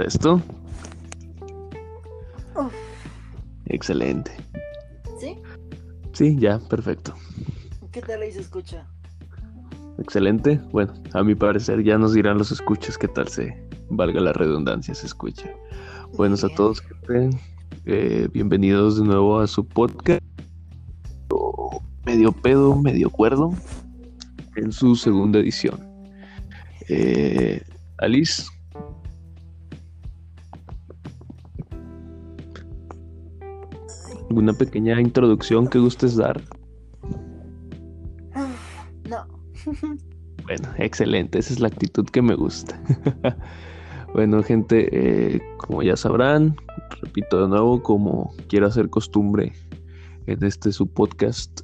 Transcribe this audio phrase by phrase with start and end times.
[0.00, 0.42] está esto?
[3.66, 4.32] Excelente.
[5.18, 5.38] ¿Sí?
[6.12, 7.14] Sí, ya, perfecto.
[7.92, 8.86] ¿Qué tal ahí se escucha?
[9.98, 10.60] Excelente.
[10.72, 13.56] Bueno, a mi parecer ya nos dirán los escuchas qué tal se,
[13.88, 15.50] valga la redundancia, se escucha.
[16.16, 17.38] Buenos a todos, gente.
[17.86, 20.22] Eh, bienvenidos de nuevo a su podcast.
[22.04, 23.52] Medio pedo, medio cuerdo.
[24.56, 25.78] En su segunda edición.
[26.88, 27.62] Eh,
[27.98, 28.59] Alice.
[34.30, 36.40] ¿Alguna pequeña introducción que gustes dar?
[39.08, 39.26] No.
[40.44, 42.82] Bueno, excelente, esa es la actitud que me gusta.
[44.14, 46.56] bueno, gente, eh, como ya sabrán,
[47.02, 49.52] repito de nuevo, como quiero hacer costumbre
[50.26, 51.60] en este su podcast,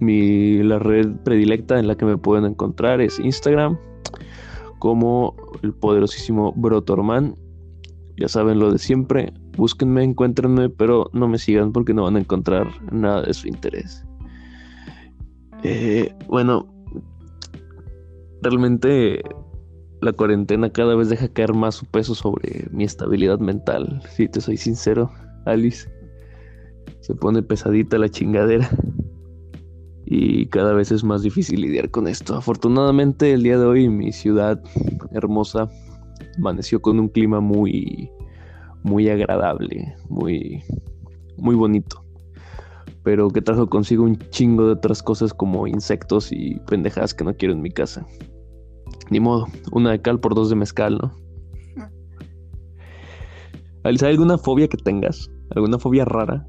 [0.00, 3.78] mi, la red predilecta en la que me pueden encontrar es Instagram,
[4.78, 7.34] como el poderosísimo Brotorman.
[8.16, 12.20] Ya saben lo de siempre, búsquenme, encuéntrenme, pero no me sigan porque no van a
[12.20, 14.04] encontrar nada de su interés.
[15.62, 16.66] Eh, bueno,
[18.42, 19.22] realmente
[20.00, 24.02] la cuarentena cada vez deja caer más su peso sobre mi estabilidad mental.
[24.10, 25.10] Si te soy sincero,
[25.46, 25.88] Alice,
[27.00, 28.68] se pone pesadita la chingadera.
[30.04, 32.34] Y cada vez es más difícil lidiar con esto.
[32.34, 34.62] Afortunadamente el día de hoy mi ciudad
[35.12, 35.70] hermosa
[36.36, 38.10] amaneció con un clima muy
[38.82, 40.62] muy agradable, muy
[41.36, 42.02] muy bonito.
[43.02, 47.34] Pero que trajo consigo un chingo de otras cosas como insectos y pendejadas que no
[47.34, 48.06] quiero en mi casa.
[49.10, 51.12] Ni modo, una de cal por dos de mezcal, ¿no?
[53.84, 55.28] ¿hay alguna fobia que tengas?
[55.50, 56.46] ¿Alguna fobia rara?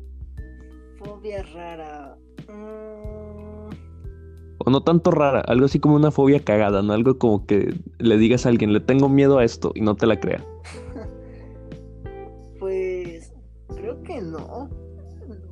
[1.04, 2.16] Fobia rara.
[2.48, 3.74] Mm,
[4.60, 6.94] O no tanto rara, algo así como una fobia cagada, ¿no?
[6.94, 10.06] Algo como que le digas a alguien, le tengo miedo a esto y no te
[10.06, 10.46] la crea.
[14.40, 14.70] no.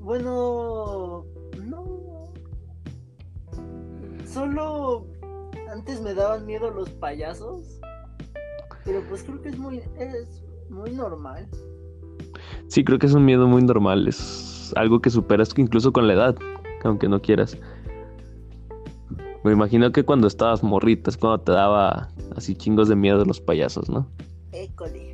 [0.01, 1.25] Bueno,
[1.63, 2.33] no.
[4.25, 5.07] Solo
[5.71, 7.79] antes me daban miedo los payasos.
[8.83, 11.47] Pero pues creo que es muy es muy normal.
[12.67, 16.13] Sí, creo que es un miedo muy normal, es algo que superas incluso con la
[16.13, 16.35] edad,
[16.83, 17.57] aunque no quieras.
[19.43, 23.41] Me imagino que cuando estabas morrita es cuando te daba así chingos de miedo los
[23.41, 24.07] payasos, ¿no?
[24.51, 25.10] École.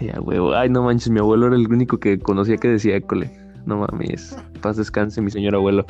[0.00, 3.30] Ay, no manches, mi abuelo era el único que conocía que decía école.
[3.66, 4.36] No mames.
[4.62, 5.84] Paz descanse, mi señor abuelo.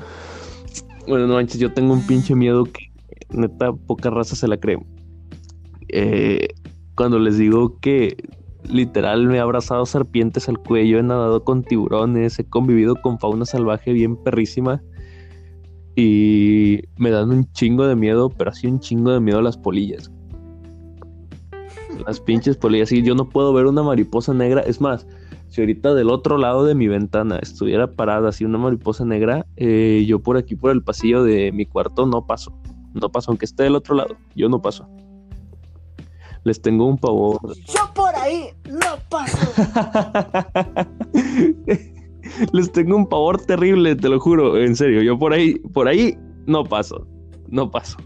[1.09, 2.91] Bueno, no manches, yo tengo un pinche miedo que
[3.31, 4.79] neta poca raza se la cree.
[5.89, 6.49] Eh,
[6.95, 8.17] cuando les digo que
[8.69, 13.45] literal me he abrazado serpientes al cuello, he nadado con tiburones, he convivido con fauna
[13.45, 14.83] salvaje bien perrísima.
[15.97, 20.11] Y me dan un chingo de miedo, pero así un chingo de miedo las polillas.
[22.07, 22.93] Las pinches polillas.
[22.93, 24.61] Y yo no puedo ver una mariposa negra.
[24.63, 25.07] Es más,
[25.49, 30.05] si ahorita del otro lado de mi ventana estuviera parada así una mariposa negra, eh,
[30.07, 32.53] yo por aquí, por el pasillo de mi cuarto, no paso.
[32.95, 34.17] No paso, aunque esté del otro lado.
[34.35, 34.89] Yo no paso.
[36.45, 37.41] Les tengo un pavor.
[37.67, 39.39] Yo por ahí no paso.
[42.53, 45.03] Les tengo un pavor terrible, te lo juro, en serio.
[45.03, 46.17] Yo por ahí, por ahí
[46.47, 47.07] no paso,
[47.49, 47.99] no paso.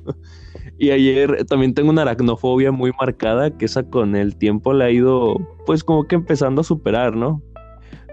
[0.78, 4.90] Y ayer también tengo una aracnofobia muy marcada, que esa con el tiempo la ha
[4.90, 5.36] ido,
[5.66, 7.42] pues como que empezando a superar, ¿no?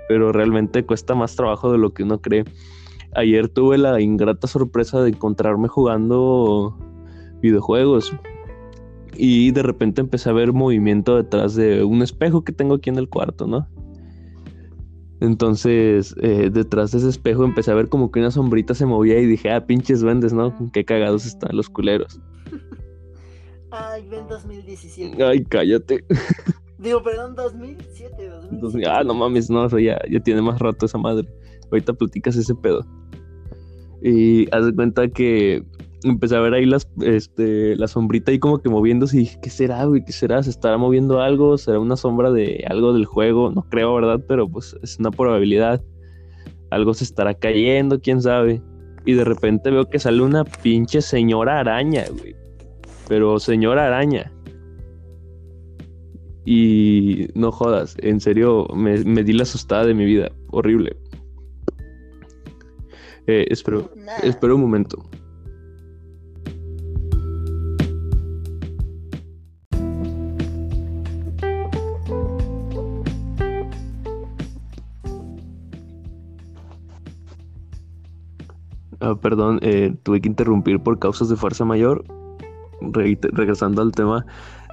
[0.07, 2.45] Pero realmente cuesta más trabajo de lo que uno cree.
[3.16, 6.77] Ayer tuve la ingrata sorpresa de encontrarme jugando
[7.41, 8.13] videojuegos
[9.17, 12.97] y de repente empecé a ver movimiento detrás de un espejo que tengo aquí en
[12.97, 13.67] el cuarto, ¿no?
[15.19, 19.19] Entonces, eh, detrás de ese espejo empecé a ver como que una sombrita se movía
[19.19, 20.55] y dije, ah, pinches vendes, ¿no?
[20.73, 22.19] Qué cagados están los culeros.
[23.72, 25.23] Ay, ven 2017.
[25.23, 26.03] Ay, cállate.
[26.78, 28.47] Digo, perdón, 2007, 2007.
[28.51, 31.28] Entonces, ah, no mames, no, eso ya, ya tiene más rato esa madre.
[31.72, 32.85] Ahorita platicas ese pedo.
[34.02, 35.64] Y haz de cuenta que
[36.03, 39.49] empecé a ver ahí las, este, la sombrita ahí como que moviéndose y dije, ¿qué
[39.49, 40.03] será, güey?
[40.03, 40.41] ¿Qué será?
[40.41, 41.58] ¿Se estará moviendo algo?
[41.58, 43.52] ¿Será una sombra de algo del juego?
[43.52, 44.20] No creo, ¿verdad?
[44.28, 45.81] Pero pues es una probabilidad.
[46.72, 48.61] Algo se estará cayendo, quién sabe.
[49.05, 52.41] Y de repente veo que sale una pinche señora araña, güey.
[53.11, 54.31] Pero señora araña.
[56.46, 60.31] Y no jodas, en serio, me, me di la asustada de mi vida.
[60.52, 60.96] Horrible.
[63.28, 64.13] Eh, espero, Nah.
[64.23, 65.03] espero un momento.
[79.02, 82.05] Ah, perdón, eh, tuve que interrumpir por causas de fuerza mayor.
[82.81, 84.25] Re- regresando al tema,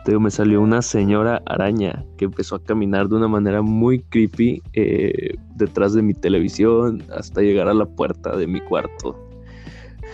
[0.04, 4.62] Te me salió una señora araña que empezó a caminar de una manera muy creepy
[4.72, 9.16] eh, detrás de mi televisión hasta llegar a la puerta de mi cuarto.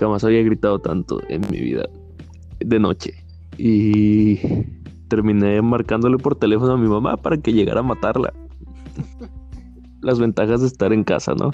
[0.00, 1.88] Jamás había gritado tanto en mi vida
[2.58, 3.14] de noche.
[3.56, 4.40] Y
[5.08, 8.32] terminé marcándole por teléfono a mi mamá para que llegara a matarla.
[10.00, 11.50] Las ventajas de estar en casa, ¿no?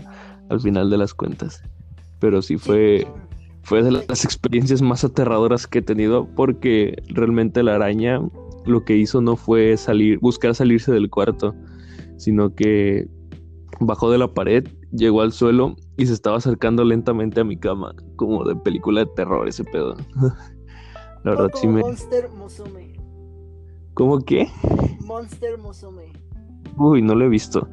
[0.49, 1.63] Al final de las cuentas.
[2.21, 3.07] Pero sí fue
[3.63, 8.21] fue de las experiencias más aterradoras que he tenido porque realmente la araña
[8.67, 11.55] lo que hizo no fue salir, buscar salirse del cuarto,
[12.17, 13.09] sino que
[13.81, 17.95] bajó de la pared, llegó al suelo y se estaba acercando lentamente a mi cama,
[18.17, 19.97] como de película de terror ese pedo.
[21.25, 21.81] la verdad sí me...
[21.81, 22.93] Monster Musume.
[23.95, 24.49] ¿Cómo qué?
[25.01, 26.13] Monster Musume.
[26.77, 27.69] Uy, no lo he visto.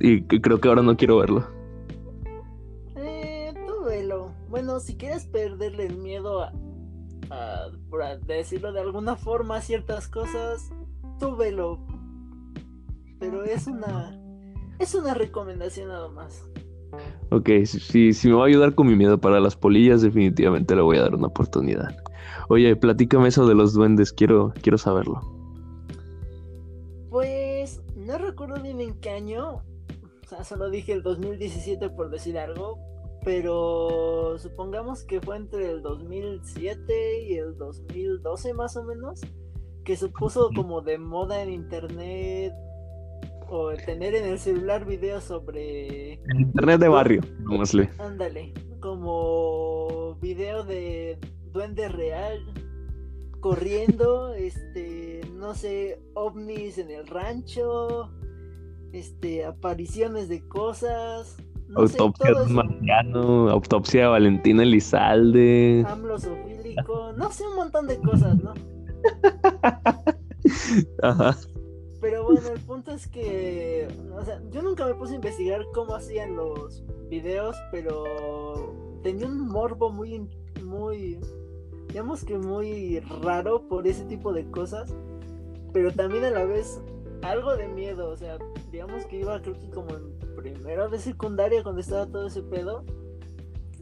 [0.00, 1.46] Y creo que ahora no quiero verlo.
[4.54, 6.52] Bueno, si quieres perderle el miedo a,
[7.90, 10.70] por decirlo de alguna forma, a ciertas cosas,
[11.18, 11.84] tú velo.
[13.18, 14.16] Pero es una,
[14.78, 16.48] es una recomendación nada más.
[17.30, 20.82] Ok, si, si me va a ayudar con mi miedo para las polillas, definitivamente le
[20.82, 21.92] voy a dar una oportunidad.
[22.48, 25.20] Oye, platícame eso de los duendes, quiero, quiero saberlo.
[27.10, 32.38] Pues no recuerdo bien en qué año, o sea, solo dije el 2017 por decir
[32.38, 32.93] algo,
[33.24, 39.20] pero supongamos que fue entre el 2007 y el 2012 más o menos,
[39.84, 42.52] que se puso como de moda en internet
[43.48, 46.20] o tener en el celular videos sobre...
[46.38, 47.90] internet de barrio, le.
[47.98, 51.18] Ándale, como video de
[51.52, 52.40] duende real
[53.40, 58.10] corriendo, este, no sé, ovnis en el rancho,
[58.92, 61.36] este, apariciones de cosas
[61.76, 65.84] autopsia de Marciano, autopsia de Valentina Elizalde.
[65.88, 68.54] Amlosofílico, no sé, un montón de cosas, ¿no?
[71.02, 71.36] Ajá.
[72.00, 75.94] Pero bueno, el punto es que, o sea, yo nunca me puse a investigar cómo
[75.94, 80.28] hacían los videos, pero tenía un morbo muy,
[80.62, 81.18] muy,
[81.88, 84.94] digamos que muy raro por ese tipo de cosas,
[85.72, 86.82] pero también a la vez
[87.22, 88.36] algo de miedo, o sea,
[88.70, 92.84] digamos que iba creo que como en primero de secundaria cuando estaba todo ese pedo.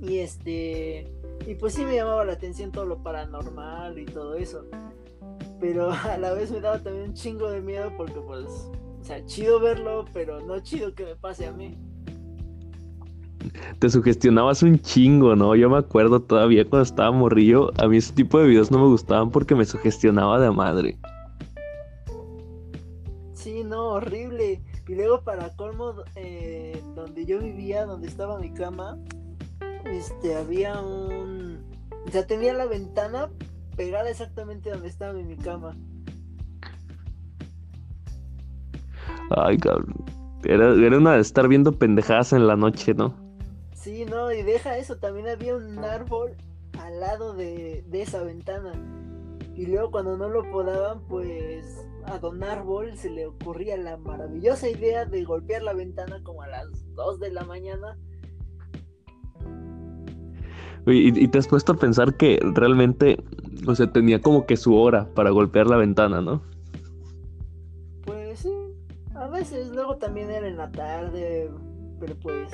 [0.00, 1.12] Y este.
[1.46, 4.64] Y pues sí me llamaba la atención todo lo paranormal y todo eso.
[5.60, 8.46] Pero a la vez me daba también un chingo de miedo porque pues.
[9.00, 11.76] O sea, chido verlo, pero no chido que me pase a mí.
[13.80, 15.56] Te sugestionabas un chingo, ¿no?
[15.56, 18.86] Yo me acuerdo todavía cuando estaba morrillo, a mí ese tipo de videos no me
[18.86, 20.98] gustaban porque me sugestionaba de madre.
[23.32, 24.62] Sí, no, horrible.
[24.88, 28.98] Y luego para colmo, eh, donde yo vivía, donde estaba mi cama,
[29.84, 31.62] este, había un...
[32.06, 33.30] O sea, tenía la ventana
[33.76, 35.76] pegada exactamente donde estaba mi cama.
[39.30, 40.04] Ay, cabrón.
[40.44, 43.14] Era, era una de estar viendo pendejadas en la noche, ¿no?
[43.74, 46.32] Sí, no, y deja eso, también había un árbol
[46.78, 48.72] al lado de, de esa ventana.
[49.54, 54.68] Y luego cuando no lo podaban, pues a Don Árbol se le ocurría la maravillosa
[54.68, 57.98] idea de golpear la ventana como a las 2 de la mañana.
[60.86, 63.22] Y, te has puesto a pensar que realmente,
[63.68, 66.42] o sea, tenía como que su hora para golpear la ventana, ¿no?
[68.04, 68.52] Pues sí,
[69.14, 71.48] a veces, luego también era en la tarde,
[72.00, 72.50] pero pues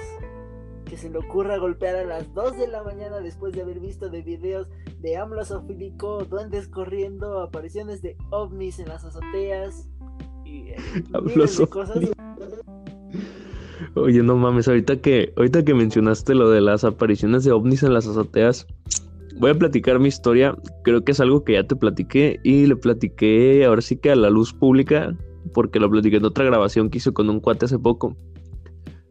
[0.89, 4.09] que se le ocurra golpear a las 2 de la mañana después de haber visto
[4.09, 4.69] de videos
[5.01, 9.89] de amlosofílico, duendes corriendo, apariciones de ovnis en las azoteas
[10.45, 10.77] y eh,
[11.71, 11.99] cosas.
[13.95, 17.95] Oye, no mames, ahorita que, ahorita que mencionaste lo de las apariciones de ovnis en
[17.95, 18.67] las azoteas,
[19.39, 20.57] voy a platicar mi historia.
[20.85, 24.17] Creo que es algo que ya te platiqué y le platiqué ahora sí que a
[24.17, 25.17] la luz pública,
[25.53, 28.17] porque lo platiqué en otra grabación que hizo con un cuate hace poco.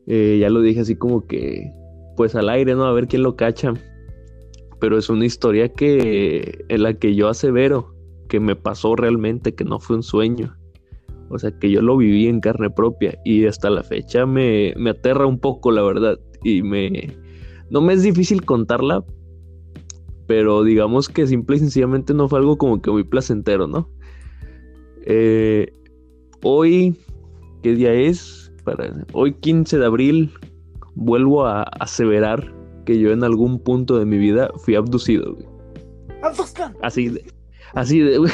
[0.07, 1.71] Eh, ya lo dije así como que,
[2.15, 2.85] pues al aire, ¿no?
[2.85, 3.73] A ver quién lo cacha.
[4.79, 7.93] Pero es una historia que, en la que yo asevero
[8.29, 10.55] que me pasó realmente, que no fue un sueño.
[11.29, 14.91] O sea, que yo lo viví en carne propia y hasta la fecha me, me
[14.91, 16.19] aterra un poco, la verdad.
[16.43, 17.17] Y me...
[17.69, 19.03] No me es difícil contarla,
[20.25, 23.89] pero digamos que simple y sencillamente no fue algo como que muy placentero, ¿no?
[25.05, 25.71] Eh,
[26.43, 26.95] hoy,
[27.63, 28.46] ¿qué día es?
[29.13, 30.31] Hoy 15 de abril
[30.95, 32.53] vuelvo a aseverar
[32.85, 35.37] que yo en algún punto de mi vida fui abducido.
[36.81, 37.23] Así de,
[37.73, 38.19] así de,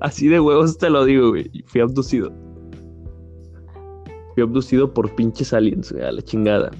[0.00, 1.50] así de huevos te lo digo, güey.
[1.66, 2.32] Fui abducido.
[4.34, 6.70] Fui abducido por pinches aliens, a la chingada.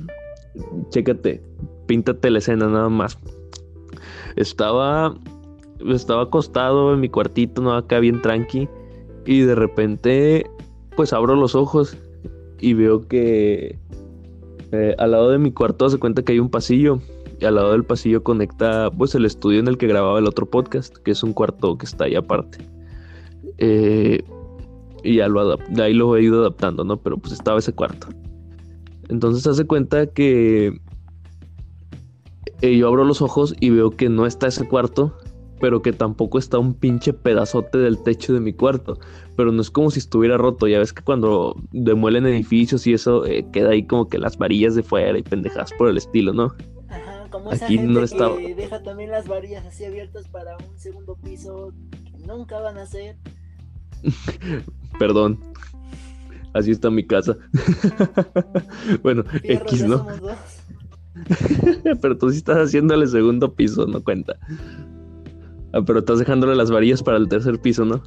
[0.91, 1.43] Chécate,
[1.87, 3.19] píntate la escena nada más.
[4.37, 5.15] Estaba
[5.93, 8.69] estaba acostado en mi cuartito, no acá bien tranqui.
[9.27, 10.47] Y de repente,
[10.97, 11.97] pues abro los ojos
[12.61, 13.79] y veo que
[14.73, 17.01] eh, al lado de mi cuarto se cuenta que hay un pasillo.
[17.41, 20.47] Y al lado del pasillo conecta pues el estudio en el que grababa el otro
[20.47, 22.59] podcast, que es un cuarto que está ahí aparte.
[23.59, 24.23] Eh,
[25.03, 26.97] y ya lo ahí lo he ido adaptando, ¿no?
[26.97, 28.09] Pero pues estaba ese cuarto.
[29.09, 30.81] Entonces hace cuenta que
[32.63, 35.15] eh, yo abro los ojos y veo que no está ese cuarto,
[35.61, 38.99] pero que tampoco está un pinche pedazote del techo de mi cuarto.
[39.37, 40.67] Pero no es como si estuviera roto.
[40.67, 44.75] Ya ves que cuando demuelen edificios y eso, eh, queda ahí como que las varillas
[44.75, 46.55] de fuera y pendejas por el estilo, ¿no?
[46.89, 48.37] Ajá, como esa Aquí gente no estaba...
[48.37, 52.83] que deja también las varillas así abiertas para un segundo piso que nunca van a
[52.83, 53.17] hacer.
[54.99, 55.41] Perdón.
[56.53, 57.37] Así está mi casa.
[59.03, 60.07] bueno, X, ¿no?
[62.01, 64.37] pero tú sí estás haciéndole segundo piso, no cuenta.
[65.75, 68.01] Ah, pero estás dejándole las varillas para el tercer piso, ¿no?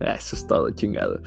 [0.00, 1.20] Ah, eso es todo chingado.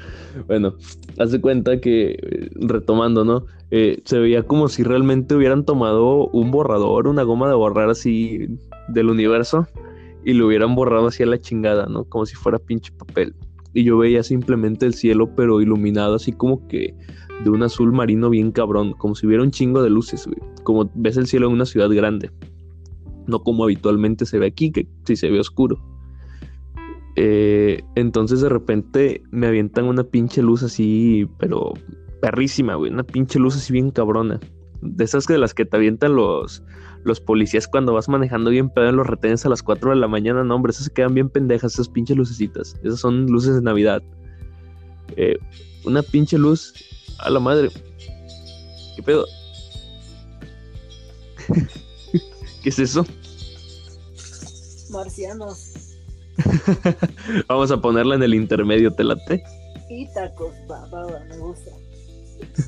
[0.48, 0.74] Bueno,
[1.18, 3.46] hace cuenta que, eh, retomando, ¿no?
[3.70, 8.48] Eh, se veía como si realmente hubieran tomado un borrador, una goma de borrar así
[8.88, 9.68] del universo
[10.24, 12.04] y lo hubieran borrado así a la chingada, ¿no?
[12.04, 13.32] Como si fuera pinche papel.
[13.72, 16.94] Y yo veía simplemente el cielo, pero iluminado así como que
[17.44, 20.28] de un azul marino bien cabrón, como si hubiera un chingo de luces.
[20.64, 22.30] Como ves el cielo en una ciudad grande.
[23.30, 25.80] No como habitualmente se ve aquí, que sí se ve oscuro.
[27.16, 31.74] Eh, entonces de repente me avientan una pinche luz así, pero
[32.20, 32.92] perrísima, güey.
[32.92, 34.40] Una pinche luz así bien cabrona.
[34.82, 36.62] De esas que de las que te avientan los,
[37.04, 40.08] los policías cuando vas manejando bien pedo en los retenes a las 4 de la
[40.08, 40.44] mañana.
[40.44, 42.76] No, hombre, esas se quedan bien pendejas, esas pinches lucecitas.
[42.82, 44.02] Esas son luces de Navidad.
[45.16, 45.38] Eh,
[45.84, 46.74] una pinche luz
[47.18, 47.68] a la madre.
[48.96, 49.26] ¿Qué pedo?
[52.62, 53.04] ¿Qué es eso?
[54.90, 55.96] Marcianos.
[57.48, 59.42] Vamos a ponerla en el intermedio, ¿te late?
[59.88, 60.54] Y tacos,
[61.28, 61.70] me gusta.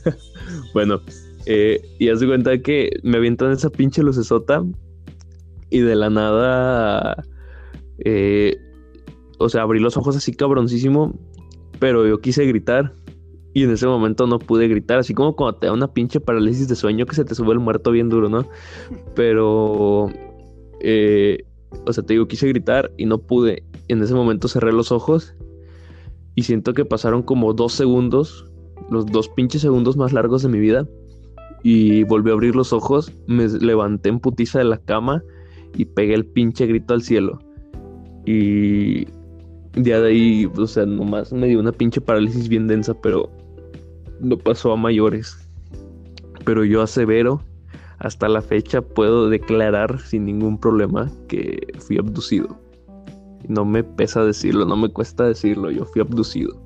[0.75, 1.01] bueno,
[1.47, 4.65] eh, y haz de cuenta que me avientan esa pinche lucesota
[5.71, 7.25] y de la nada,
[8.05, 8.57] eh,
[9.39, 11.19] o sea, abrí los ojos así cabroncísimo,
[11.79, 12.95] pero yo quise gritar
[13.55, 16.69] y en ese momento no pude gritar, así como cuando te da una pinche parálisis
[16.69, 18.47] de sueño que se te sube el muerto bien duro, ¿no?
[19.15, 20.11] Pero,
[20.81, 21.45] eh,
[21.87, 23.65] o sea, te digo, quise gritar y no pude.
[23.89, 25.35] En ese momento cerré los ojos
[26.35, 28.51] y siento que pasaron como dos segundos,
[28.91, 30.87] los dos pinches segundos más largos de mi vida.
[31.65, 35.23] Y volví a abrir los ojos, me levanté en putiza de la cama
[35.77, 37.39] y pegué el pinche grito al cielo.
[38.27, 39.07] Y
[39.75, 43.31] ya de ahí, o sea, nomás me dio una pinche parálisis bien densa, pero
[44.21, 45.37] no pasó a mayores.
[46.45, 47.43] Pero yo asevero,
[48.03, 52.59] hasta la fecha puedo declarar sin ningún problema que fui abducido.
[53.49, 56.61] No me pesa decirlo, no me cuesta decirlo, yo fui abducido.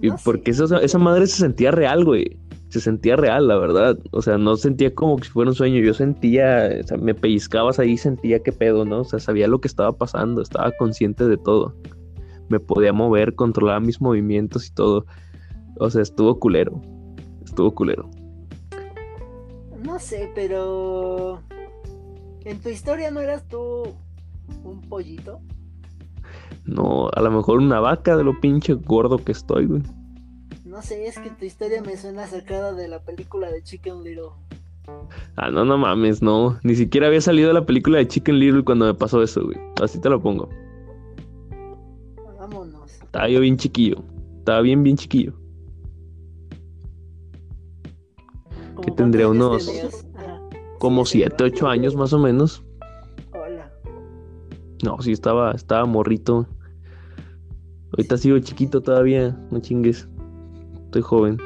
[0.00, 2.38] Y porque esa, esa madre se sentía real, güey.
[2.70, 3.96] Se sentía real, la verdad.
[4.10, 5.80] O sea, no sentía como si fuera un sueño.
[5.80, 9.02] Yo sentía, o sea, me pellizcabas ahí, sentía qué pedo, ¿no?
[9.02, 11.72] O sea, sabía lo que estaba pasando, estaba consciente de todo.
[12.48, 15.06] Me podía mover, controlaba mis movimientos y todo.
[15.78, 16.82] O sea, estuvo culero.
[17.44, 18.10] Estuvo culero.
[19.86, 21.40] No sé, pero.
[22.44, 23.94] ¿En tu historia no eras tú
[24.64, 25.40] un pollito?
[26.64, 29.82] No, a lo mejor una vaca de lo pinche gordo que estoy, güey.
[30.64, 34.30] No sé, es que tu historia me suena sacada de la película de Chicken Little.
[35.36, 36.58] Ah, no, no mames, no.
[36.64, 39.56] Ni siquiera había salido la película de Chicken Little cuando me pasó eso, güey.
[39.80, 40.48] Así te lo pongo.
[42.38, 42.92] Vámonos.
[43.02, 44.02] Estaba yo bien chiquillo.
[44.38, 45.45] Estaba bien, bien chiquillo.
[48.86, 49.70] Que tendría unos
[50.78, 52.64] como 7, 8 años más o menos.
[53.32, 53.70] Hola.
[54.84, 56.46] No, sí estaba, estaba morrito.
[57.92, 60.08] Ahorita sigo chiquito todavía, no chingues.
[60.84, 61.36] Estoy joven.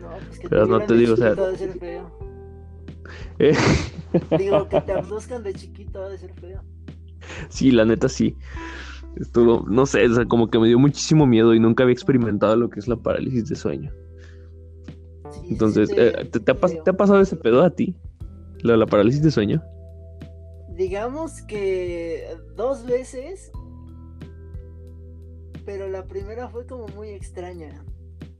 [0.00, 1.34] No, pues que Pero no te digo, o sea.
[3.38, 3.54] ¿Eh?
[4.38, 6.62] Digo, que te abduzcan de chiquito ha de ser feo.
[7.50, 8.34] Sí, la neta sí.
[9.16, 12.56] Estuvo, no sé, o sea, como que me dio muchísimo miedo y nunca había experimentado
[12.56, 13.92] lo que es la parálisis de sueño.
[15.48, 17.96] Entonces, eh, te, ha pasado ese pedo a ti?
[18.62, 19.62] ¿La, la parálisis de sueño?
[20.74, 23.50] Digamos que dos veces,
[25.64, 27.84] pero la primera fue como muy extraña.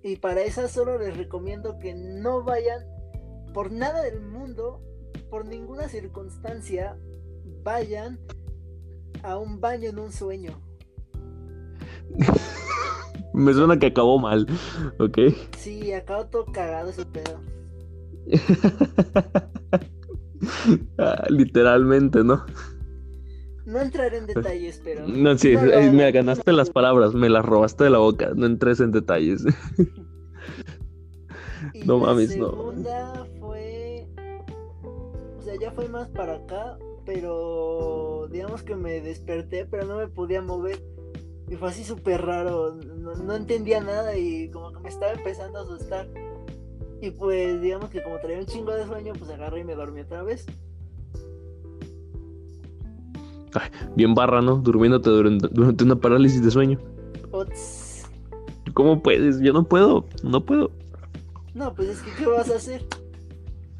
[0.03, 2.85] Y para esa solo les recomiendo que no vayan
[3.53, 4.81] por nada del mundo,
[5.31, 6.97] por ninguna circunstancia,
[7.63, 8.21] vayan
[9.23, 10.61] a un baño en un sueño.
[13.37, 14.47] Me suena que acabó mal,
[14.99, 15.19] ¿ok?
[15.59, 17.41] Sí, acabó todo cagado ese pedo.
[20.99, 22.45] Ah, literalmente, ¿no?
[23.65, 25.07] No entraré en detalles, pero.
[25.09, 28.47] No, sí, No eh, me ganaste las palabras, me las robaste de la boca, no
[28.47, 29.45] entres en detalles.
[31.73, 32.51] Y No la mames, no.
[32.51, 34.07] segunda fue.
[35.39, 40.07] O sea, ya fue más para acá, pero digamos que me desperté, pero no me
[40.07, 40.81] podía mover.
[41.49, 45.59] Y fue así súper raro, no, no entendía nada y como que me estaba empezando
[45.59, 46.09] a asustar.
[47.01, 50.01] Y pues digamos que como traía un chingo de sueño, pues agarré y me dormí
[50.01, 50.47] otra vez.
[53.95, 54.57] Bien barra, ¿no?
[54.57, 56.79] Durmiéndote durante, durante una parálisis de sueño.
[57.31, 58.05] Ots.
[58.75, 59.41] ¿Cómo puedes?
[59.41, 60.71] Yo no puedo, no puedo.
[61.55, 62.85] No, pues es que ¿qué vas a hacer?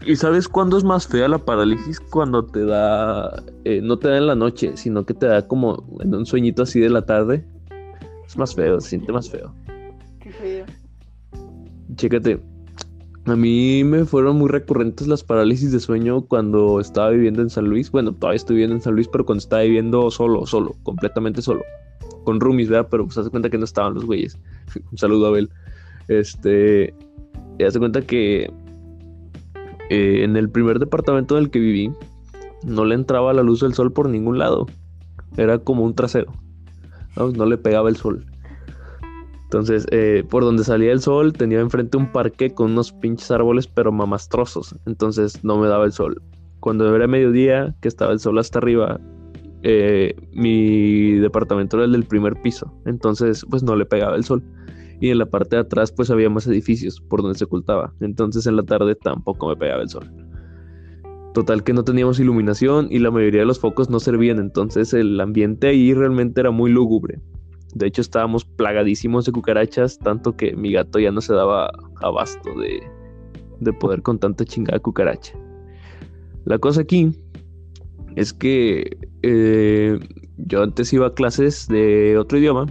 [0.05, 2.01] ¿Y sabes cuándo es más fea la parálisis?
[2.01, 5.85] Cuando te da, eh, no te da en la noche, sino que te da como
[6.01, 7.47] en un sueñito así de la tarde.
[8.27, 9.55] Es más feo, se siente más feo.
[10.21, 10.67] Qué feo.
[11.95, 12.41] Chécate,
[13.27, 17.65] a mí me fueron muy recurrentes las parálisis de sueño cuando estaba viviendo en San
[17.65, 17.91] Luis.
[17.91, 21.63] Bueno, todavía estoy viviendo en San Luis, pero cuando estaba viviendo solo, solo, completamente solo.
[22.25, 22.87] Con roomies, ¿verdad?
[22.89, 24.39] Pero pues hace cuenta que no estaban los güeyes.
[24.93, 25.51] Un saludo a Abel.
[26.07, 26.95] Este,
[27.59, 28.45] y hace cuenta que
[29.91, 31.91] eh, en el primer departamento en el que viví,
[32.65, 34.67] no le entraba la luz del sol por ningún lado.
[35.37, 36.33] Era como un trasero.
[37.17, 38.25] No, le pegaba el sol.
[39.45, 43.67] Entonces, eh, por donde salía el sol, tenía enfrente un parque con unos pinches árboles,
[43.67, 44.75] pero mamastrosos.
[44.87, 46.21] Entonces, no me daba el sol.
[46.61, 49.01] Cuando era mediodía, que estaba el sol hasta arriba,
[49.63, 52.73] eh, mi departamento era el del primer piso.
[52.87, 54.43] Entonces, pues no le pegaba el sol.
[55.01, 57.93] Y en la parte de atrás, pues había más edificios por donde se ocultaba.
[58.01, 60.26] Entonces, en la tarde tampoco me pegaba el sol.
[61.37, 64.39] Total que no teníamos iluminación y la mayoría de los focos no servían.
[64.39, 67.21] Entonces, el ambiente ahí realmente era muy lúgubre.
[67.75, 72.59] De hecho, estábamos plagadísimos de cucarachas, tanto que mi gato ya no se daba abasto
[72.59, 72.83] de,
[73.61, 75.39] de poder con tanta chingada cucaracha.
[76.47, 77.11] La cosa aquí
[78.15, 80.01] es que eh,
[80.39, 82.65] yo antes iba a clases de otro idioma,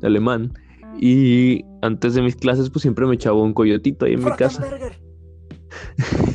[0.00, 0.54] de alemán,
[0.98, 4.64] y antes de mis clases pues siempre me echaba un coyotito ahí en mi casa.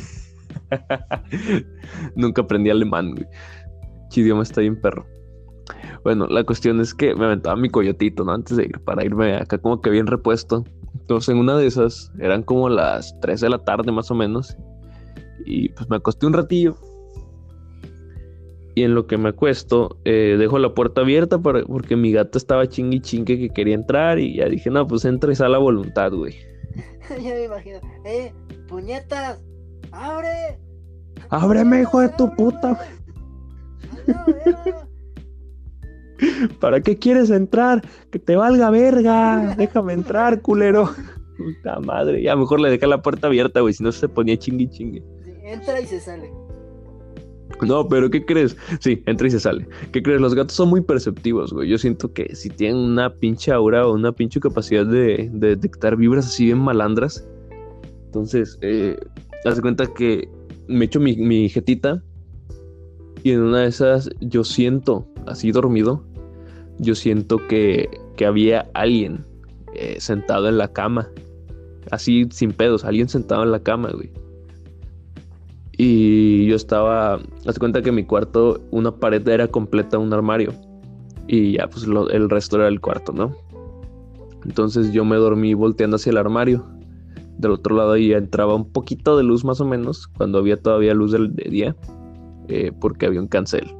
[2.16, 3.26] Nunca aprendí alemán, güey.
[4.10, 5.06] Chi idioma está bien perro.
[6.04, 8.32] Bueno, la cuestión es que me aventaba mi coyotito, ¿no?
[8.32, 10.64] Antes de ir, para irme acá como que bien repuesto.
[11.00, 14.56] Entonces, en una de esas, eran como las 3 de la tarde más o menos.
[15.44, 16.76] Y pues me acosté un ratillo.
[18.74, 22.38] Y en lo que me acuesto, eh, dejo la puerta abierta para, porque mi gato
[22.38, 24.18] estaba chingui chingue que quería entrar.
[24.18, 26.34] Y ya dije, no, pues entra y sale a voluntad, güey.
[27.22, 27.80] ya me imagino.
[28.04, 28.32] ¡Eh!
[28.68, 29.42] ¡Puñetas!
[29.92, 30.58] ¡Abre!
[31.30, 32.78] Ábreme, hijo de tu puta.
[36.60, 37.82] ¿Para qué quieres entrar?
[38.10, 39.54] Que te valga verga.
[39.56, 40.90] Déjame entrar, culero.
[41.36, 42.22] Puta madre.
[42.22, 43.74] Ya mejor le dejé la puerta abierta, güey.
[43.74, 45.02] Si no se ponía chingui chingue.
[45.24, 46.32] Sí, entra y se sale.
[47.66, 48.56] No, pero ¿qué crees?
[48.80, 49.66] Sí, entra y se sale.
[49.92, 50.20] ¿Qué crees?
[50.20, 51.68] Los gatos son muy perceptivos, güey.
[51.68, 55.96] Yo siento que si tienen una pinche aura o una pinche capacidad de, de detectar
[55.96, 57.26] vibras así bien malandras.
[58.06, 58.96] Entonces, eh,
[59.44, 60.28] haz cuenta que
[60.66, 62.02] me echo mi, mi jetita
[63.22, 66.04] y en una de esas yo siento, así dormido,
[66.78, 69.24] yo siento que, que había alguien
[69.74, 71.08] eh, sentado en la cama.
[71.90, 74.10] Así sin pedos, alguien sentado en la cama, güey.
[75.76, 80.52] Y yo estaba, haz cuenta que mi cuarto, una pared era completa un armario.
[81.28, 83.34] Y ya, pues lo- el resto era el cuarto, ¿no?
[84.44, 86.64] Entonces yo me dormí volteando hacia el armario.
[87.38, 90.92] Del otro lado ahí entraba un poquito de luz más o menos, cuando había todavía
[90.92, 91.76] luz del, de día,
[92.48, 93.72] eh, porque había un cancel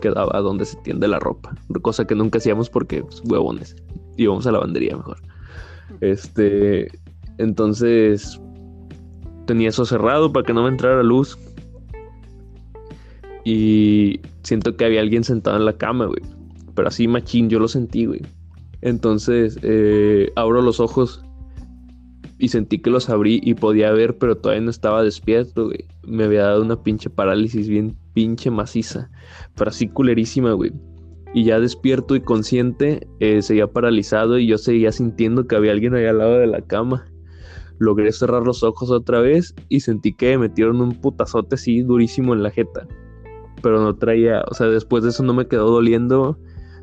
[0.00, 1.54] que daba a donde se tiende la ropa.
[1.82, 3.76] Cosa que nunca hacíamos porque, pues, huevones.
[4.16, 5.18] Íbamos a la lavandería mejor.
[6.00, 6.90] Este,
[7.38, 8.40] entonces
[9.46, 11.38] tenía eso cerrado para que no me entrara luz.
[13.44, 16.22] Y siento que había alguien sentado en la cama, güey.
[16.74, 18.22] Pero así machín, yo lo sentí, güey.
[18.80, 21.24] Entonces eh, abro los ojos
[22.42, 25.84] y sentí que los abrí y podía ver, pero todavía no estaba despierto, güey.
[26.02, 29.08] Me había dado una pinche parálisis bien pinche maciza,
[29.54, 30.72] pero así culerísima, güey.
[31.34, 35.94] Y ya despierto y consciente, eh, seguía paralizado y yo seguía sintiendo que había alguien
[35.94, 37.06] ahí al lado de la cama.
[37.78, 42.34] Logré cerrar los ojos otra vez y sentí que me metieron un putazote así durísimo
[42.34, 42.88] en la jeta.
[43.62, 46.36] Pero no traía, o sea, después de eso no me quedó doliendo,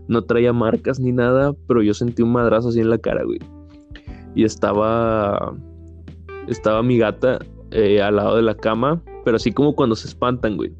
[0.08, 3.39] no traía marcas ni nada, pero yo sentí un madrazo así en la cara, güey.
[4.36, 5.56] Y estaba,
[6.48, 7.39] estaba mi gata
[7.72, 10.72] eh, al lado de la cama, pero así como cuando se espantan, güey.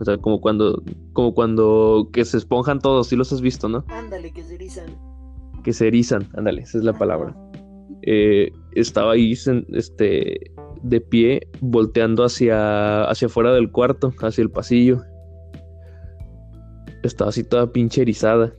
[0.00, 3.84] O sea, como cuando, como cuando que se esponjan todos, sí los has visto, ¿no?
[3.88, 4.86] Ándale, que se erizan.
[5.62, 7.36] Que se erizan, ándale, esa es la palabra.
[8.02, 10.50] Eh, estaba ahí sen- este,
[10.82, 15.02] de pie, volteando hacia, hacia afuera del cuarto, hacia el pasillo.
[17.04, 18.52] estaba así toda pinche erizada.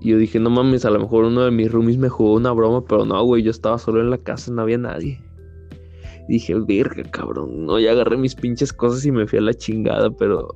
[0.00, 2.52] Y yo dije, no mames, a lo mejor uno de mis roomies me jugó una
[2.52, 5.20] broma, pero no, güey, yo estaba solo en la casa, no había nadie.
[6.28, 10.10] dije, verga, cabrón, no, ya agarré mis pinches cosas y me fui a la chingada,
[10.10, 10.48] pero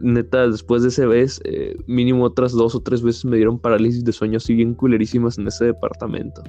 [0.00, 4.04] neta, después de ese vez, eh, mínimo otras dos o tres veces me dieron parálisis
[4.04, 6.42] de sueño así bien culerísimas en ese departamento.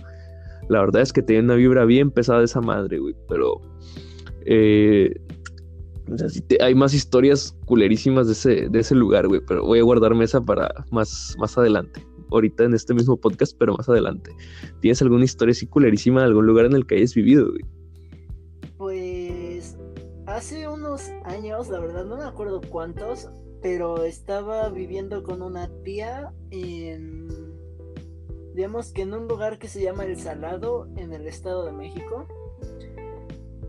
[0.70, 3.62] La verdad es que tenía una vibra bien pesada esa madre, güey, pero...
[4.46, 5.14] Eh,
[6.60, 10.42] hay más historias culerísimas de ese, de ese lugar, güey, pero voy a guardarme esa
[10.42, 12.06] para más, más adelante.
[12.32, 14.32] Ahorita en este mismo podcast, pero más adelante.
[14.80, 17.52] ¿Tienes alguna historia así culerísima de algún lugar en el que hayas vivido?
[18.78, 19.78] Pues
[20.26, 23.28] hace unos años, la verdad no me acuerdo cuántos,
[23.62, 27.28] pero estaba viviendo con una tía en,
[28.56, 32.28] digamos que en un lugar que se llama El Salado, en el Estado de México.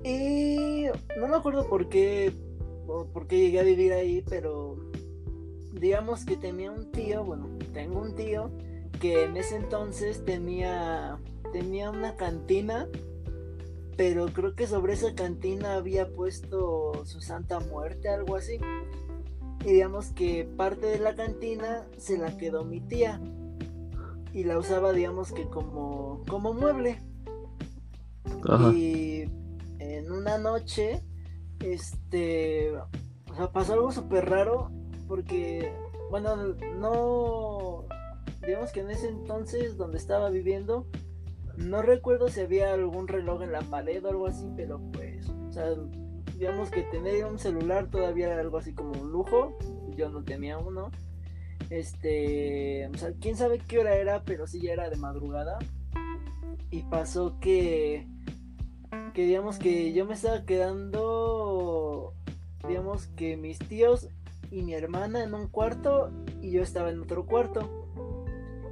[0.05, 0.87] Y
[1.19, 2.33] no me acuerdo por qué,
[2.87, 4.77] por qué llegué a vivir ahí, pero
[5.73, 8.51] digamos que tenía un tío, bueno, tengo un tío
[9.01, 11.19] que en ese entonces tenía,
[11.53, 12.89] tenía una cantina,
[13.97, 18.59] pero creo que sobre esa cantina había puesto su Santa Muerte, algo así.
[19.65, 23.21] Y digamos que parte de la cantina se la quedó mi tía
[24.33, 26.99] y la usaba digamos que como, como mueble.
[28.75, 29.23] Y
[29.79, 31.05] en una noche,
[31.61, 34.71] este, o sea, pasó algo súper raro
[35.07, 35.73] porque,
[36.13, 36.37] bueno,
[36.79, 37.87] no,
[38.47, 40.87] digamos que en ese entonces donde estaba viviendo,
[41.57, 45.51] no recuerdo si había algún reloj en la pared o algo así, pero pues, o
[45.51, 45.71] sea,
[46.37, 49.57] digamos que tener un celular todavía era algo así como un lujo,
[49.97, 50.91] yo no tenía uno.
[51.71, 55.59] Este, o sea, quién sabe qué hora era, pero sí ya era de madrugada.
[56.71, 58.07] Y pasó que
[59.15, 62.13] que digamos que yo me estaba quedando,
[62.69, 64.11] digamos que mis tíos
[64.53, 66.13] y mi hermana en un cuarto
[66.43, 67.89] y yo estaba en otro cuarto.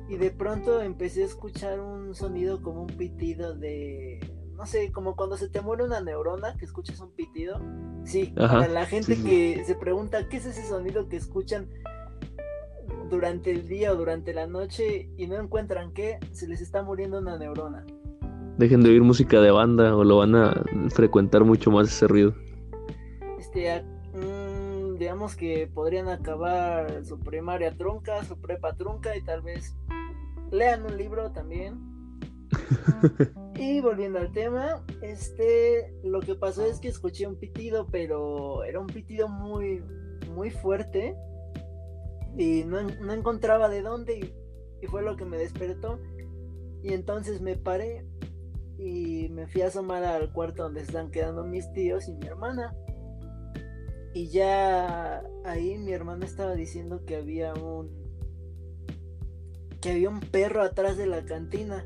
[0.09, 4.21] Y de pronto empecé a escuchar un sonido como un pitido de,
[4.55, 7.61] no sé, como cuando se te muere una neurona, que escuchas un pitido.
[8.05, 11.69] Sí, para la gente que se pregunta qué es ese sonido que escuchan
[13.09, 17.19] durante el día o durante la noche y no encuentran qué, se les está muriendo
[17.19, 17.87] una neurona
[18.61, 22.35] dejen de oír música de banda o lo van a frecuentar mucho más ese ruido.
[23.39, 23.83] Este,
[25.01, 29.75] digamos que podrían acabar su primaria trunca, su prepa trunca y tal vez
[30.51, 31.81] lean un libro también.
[33.55, 38.79] y volviendo al tema, este, lo que pasó es que escuché un pitido, pero era
[38.79, 39.83] un pitido muy,
[40.35, 41.17] muy fuerte
[42.37, 44.35] y no, encontraba de dónde
[44.83, 45.99] y fue lo que me despertó.
[46.83, 48.05] Y entonces me paré
[48.77, 52.77] y me fui a asomar al cuarto donde están quedando mis tíos y mi hermana.
[54.13, 57.91] Y ya ahí mi hermana estaba diciendo que había un
[59.81, 61.85] que había un perro atrás de la cantina.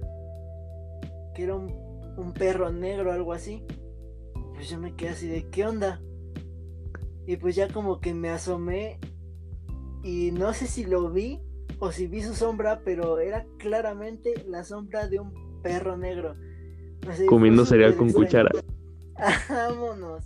[1.34, 1.72] Que era un,
[2.16, 3.62] un perro negro, algo así.
[4.54, 6.00] Pues yo me quedé así de ¿qué onda?
[7.26, 8.98] Y pues ya como que me asomé
[10.02, 11.40] y no sé si lo vi
[11.78, 16.34] o si vi su sombra, pero era claramente la sombra de un perro negro.
[17.26, 18.50] Comiendo cereal con cuchara.
[19.48, 20.24] Vámonos.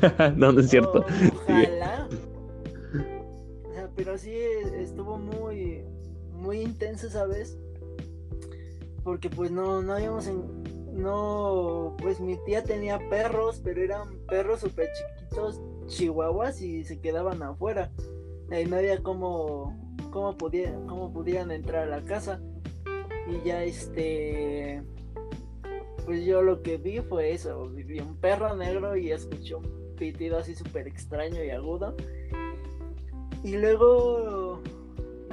[0.36, 1.04] no, no es cierto.
[1.44, 2.08] ojalá.
[3.96, 4.32] pero sí
[4.76, 5.84] estuvo muy,
[6.32, 7.58] muy intenso esa vez.
[9.04, 10.26] Porque pues no, no habíamos
[10.92, 17.42] no, pues mi tía tenía perros, pero eran perros súper chiquitos, chihuahuas y se quedaban
[17.42, 17.90] afuera.
[18.50, 20.36] Ahí no había como, cómo,
[20.86, 22.40] cómo pudieran entrar a la casa.
[23.28, 24.82] Y ya este
[26.10, 30.38] pues yo lo que vi fue eso, vi un perro negro y escuché un pitido
[30.38, 31.94] así súper extraño y agudo.
[33.44, 34.60] Y luego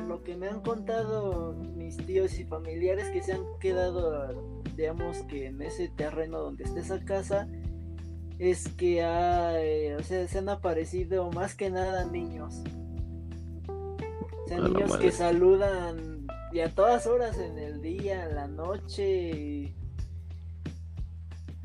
[0.07, 5.47] lo que me han contado mis tíos y familiares que se han quedado, digamos que
[5.47, 7.47] en ese terreno donde está esa casa,
[8.37, 12.61] es que hay, o sea, se han aparecido más que nada niños.
[13.67, 19.31] O sea, niños que saludan y a todas horas en el día, en la noche.
[19.31, 19.86] Y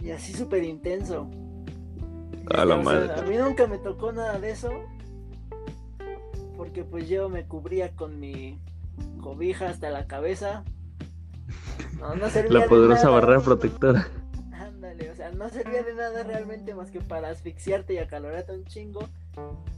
[0.02, 1.30] y así súper intenso.
[2.54, 3.12] A la madre.
[3.14, 4.70] a mí nunca me tocó nada de eso.
[6.56, 8.58] Porque pues yo me cubría con mi
[9.20, 10.64] cobija hasta la cabeza.
[12.00, 14.08] No, no servía la poderosa barrera protectora.
[14.52, 18.64] Ándale, o sea, no servía de nada realmente más que para asfixiarte y acalorarte un
[18.64, 19.08] chingo.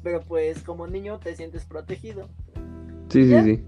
[0.02, 2.28] Pero pues como niño te sientes protegido.
[3.10, 3.64] Sí, sí, sí.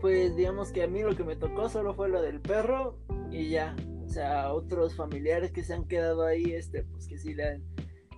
[0.00, 2.98] Pues digamos que a mí lo que me tocó solo fue lo del perro
[3.30, 3.74] y ya
[4.16, 7.60] o sea, otros familiares que se han quedado ahí, este, pues que sí, le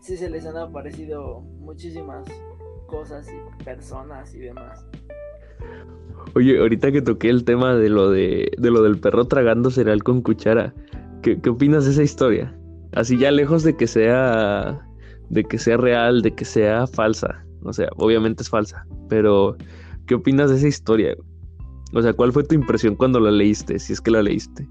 [0.00, 2.24] sí se les han aparecido muchísimas
[2.86, 4.86] cosas y personas y demás.
[6.36, 10.04] Oye, ahorita que toqué el tema de lo de, de lo del perro tragando cereal
[10.04, 10.72] con cuchara,
[11.20, 12.56] ¿qué, ¿qué opinas de esa historia?
[12.92, 14.80] Así ya lejos de que sea
[15.30, 17.44] de que sea real, de que sea falsa.
[17.64, 19.56] O sea, obviamente es falsa, pero
[20.06, 21.16] ¿qué opinas de esa historia?
[21.92, 24.68] O sea, ¿cuál fue tu impresión cuando la leíste, si es que la leíste?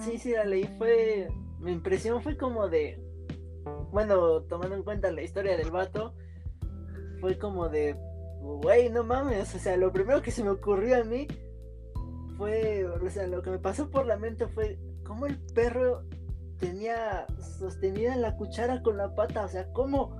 [0.00, 1.28] Sí, sí, la leí, fue...
[1.60, 3.00] Mi impresión fue como de...
[3.92, 6.14] Bueno, tomando en cuenta la historia del vato,
[7.20, 7.96] fue como de...
[8.40, 11.26] Güey, no mames, o sea, lo primero que se me ocurrió a mí
[12.36, 16.02] fue, o sea, lo que me pasó por la mente fue cómo el perro
[16.58, 17.26] tenía
[17.58, 20.16] sostenida la cuchara con la pata, o sea, ¿cómo?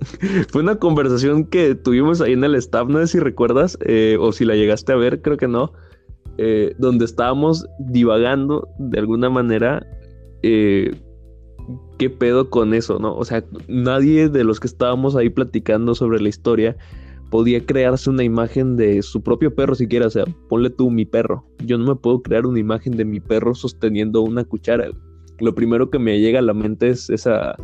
[0.50, 4.32] Fue una conversación que tuvimos ahí en el staff, no sé si recuerdas, eh, o
[4.32, 5.72] si la llegaste a ver, creo que no,
[6.38, 9.86] eh, donde estábamos divagando de alguna manera
[10.42, 10.90] eh,
[11.98, 13.16] qué pedo con eso, ¿no?
[13.16, 16.76] O sea, nadie de los que estábamos ahí platicando sobre la historia
[17.30, 21.44] podía crearse una imagen de su propio perro siquiera, o sea, ponle tú mi perro.
[21.64, 24.88] Yo no me puedo crear una imagen de mi perro sosteniendo una cuchara.
[25.40, 27.56] Lo primero que me llega a la mente es esa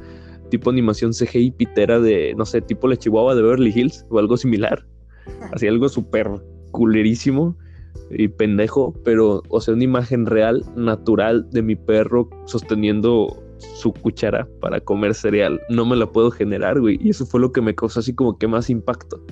[0.50, 4.36] tipo animación CGI pitera de, no sé, tipo la Chihuahua de Beverly Hills o algo
[4.36, 4.84] similar.
[5.52, 6.28] Así algo súper
[6.72, 7.56] culerísimo
[8.10, 14.48] y pendejo, pero, o sea, una imagen real, natural de mi perro sosteniendo su cuchara
[14.60, 15.60] para comer cereal.
[15.68, 16.98] No me la puedo generar, güey.
[17.02, 19.22] Y eso fue lo que me causó así como que más impacto.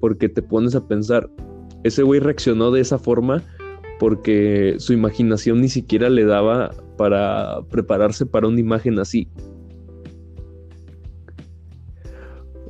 [0.00, 1.30] Porque te pones a pensar,
[1.84, 3.42] ese güey reaccionó de esa forma
[3.98, 9.28] porque su imaginación ni siquiera le daba para prepararse para una imagen así.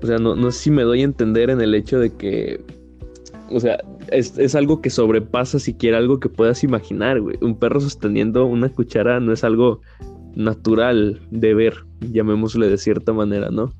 [0.02, 2.64] O sea, no, no sé si me doy a entender en el hecho de que,
[3.50, 3.78] o sea,
[4.10, 7.36] es, es, algo que sobrepasa siquiera algo que puedas imaginar, güey.
[7.40, 9.80] Un perro sosteniendo una cuchara no es algo
[10.34, 13.72] natural de ver, llamémosle de cierta manera, ¿no?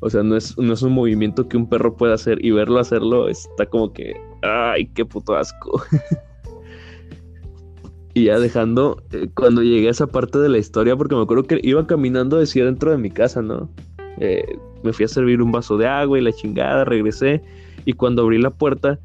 [0.00, 2.78] O sea, no es, no es un movimiento que un perro pueda hacer y verlo
[2.78, 5.82] hacerlo está como que, ay, qué puto asco.
[8.14, 11.44] y ya dejando, eh, cuando llegué a esa parte de la historia, porque me acuerdo
[11.44, 13.70] que iba caminando decía dentro de mi casa, ¿no?
[14.18, 17.42] Eh, me fui a servir un vaso de agua y la chingada, regresé
[17.84, 18.98] y cuando abrí la puerta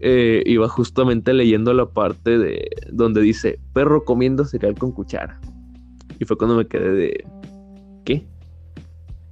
[0.00, 5.40] eh, iba justamente leyendo la parte de donde dice perro comiendo cereal con cuchara.
[6.18, 7.24] Y fue cuando me quedé de
[8.04, 8.26] ¿qué?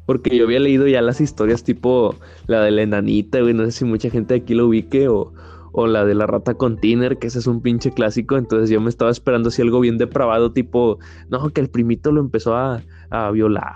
[0.06, 2.14] Porque yo había leído ya las historias tipo
[2.46, 5.32] la de la enanita, güey, no sé si mucha gente aquí lo ubique o,
[5.72, 8.80] o la de la rata con tiner, que ese es un pinche clásico, entonces yo
[8.80, 10.98] me estaba esperando así algo bien depravado, tipo,
[11.28, 13.74] no, que el primito lo empezó a, a violar,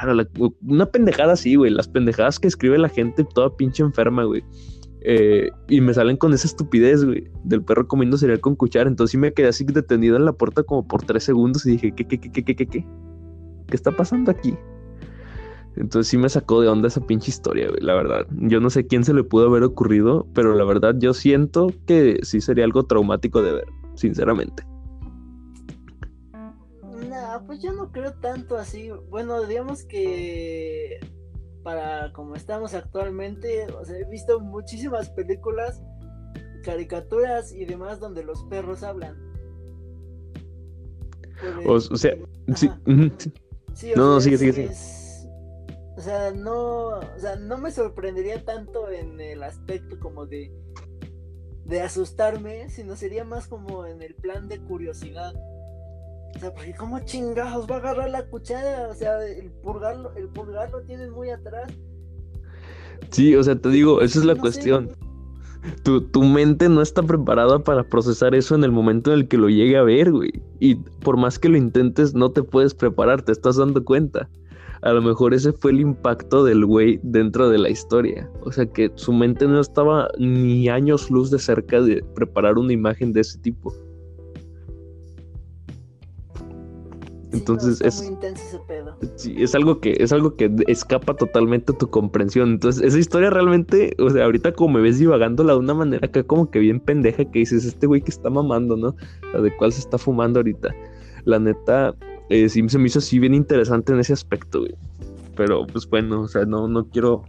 [0.62, 4.42] una pendejada así, güey, las pendejadas que escribe la gente toda pinche enferma, güey.
[5.02, 8.88] Eh, y me salen con esa estupidez, güey, del perro comiendo cereal con cuchara.
[8.88, 11.92] Entonces sí me quedé así detenido en la puerta como por tres segundos y dije,
[11.94, 12.86] ¿qué, qué, qué, qué, qué, qué, qué?
[13.66, 14.56] ¿Qué está pasando aquí?
[15.76, 18.26] Entonces sí me sacó de onda esa pinche historia, güey, la verdad.
[18.30, 22.18] Yo no sé quién se le pudo haber ocurrido, pero la verdad yo siento que
[22.22, 24.64] sí sería algo traumático de ver, sinceramente.
[27.08, 28.90] Nah, pues yo no creo tanto así.
[29.08, 31.00] Bueno, digamos que
[31.62, 35.82] para como estamos actualmente, o sea, he visto muchísimas películas,
[36.62, 39.16] caricaturas y demás donde los perros hablan.
[41.66, 42.16] o, sea,
[42.54, 42.70] sí,
[43.74, 44.70] sí no, no, sigue, sigue, sigue.
[45.96, 50.50] O sea, no, o sea, no me sorprendería tanto en el aspecto como de
[51.70, 55.32] de asustarme, sino sería más como en el plan de curiosidad.
[56.36, 60.28] O sea, porque cómo chingados va a agarrar la cuchara, o sea, el purgarlo, el
[60.28, 61.72] pulgar lo tienes muy atrás.
[63.10, 64.90] Sí, o sea, te digo, esa es la cuestión.
[65.82, 69.36] Tu, tu, mente no está preparada para procesar eso en el momento en el que
[69.36, 70.32] lo llegue a ver, güey.
[70.58, 74.28] Y por más que lo intentes, no te puedes preparar, te estás dando cuenta.
[74.82, 78.30] A lo mejor ese fue el impacto del güey dentro de la historia.
[78.42, 82.72] O sea que su mente no estaba ni años luz de cerca de preparar una
[82.72, 83.74] imagen de ese tipo.
[87.32, 88.12] Entonces es,
[89.16, 92.50] Sí, es algo que es algo que escapa totalmente a tu comprensión.
[92.50, 96.22] Entonces, esa historia realmente, o sea, ahorita como me ves divagándola de una manera acá
[96.24, 98.96] como que bien pendeja que dices, este güey que está mamando, ¿no?
[99.32, 100.74] La de cuál se está fumando ahorita.
[101.24, 101.94] La neta,
[102.30, 104.74] eh, sí se me hizo así bien interesante en ese aspecto, güey.
[105.36, 107.22] Pero pues bueno, o sea, no, no quiero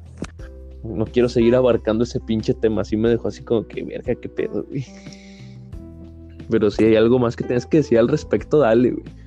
[0.84, 2.82] no quiero seguir abarcando ese pinche tema.
[2.82, 4.84] Así me dejó así como que, verga, qué pedo, güey.
[6.50, 9.21] Pero si hay algo más que tienes que decir al respecto, dale, güey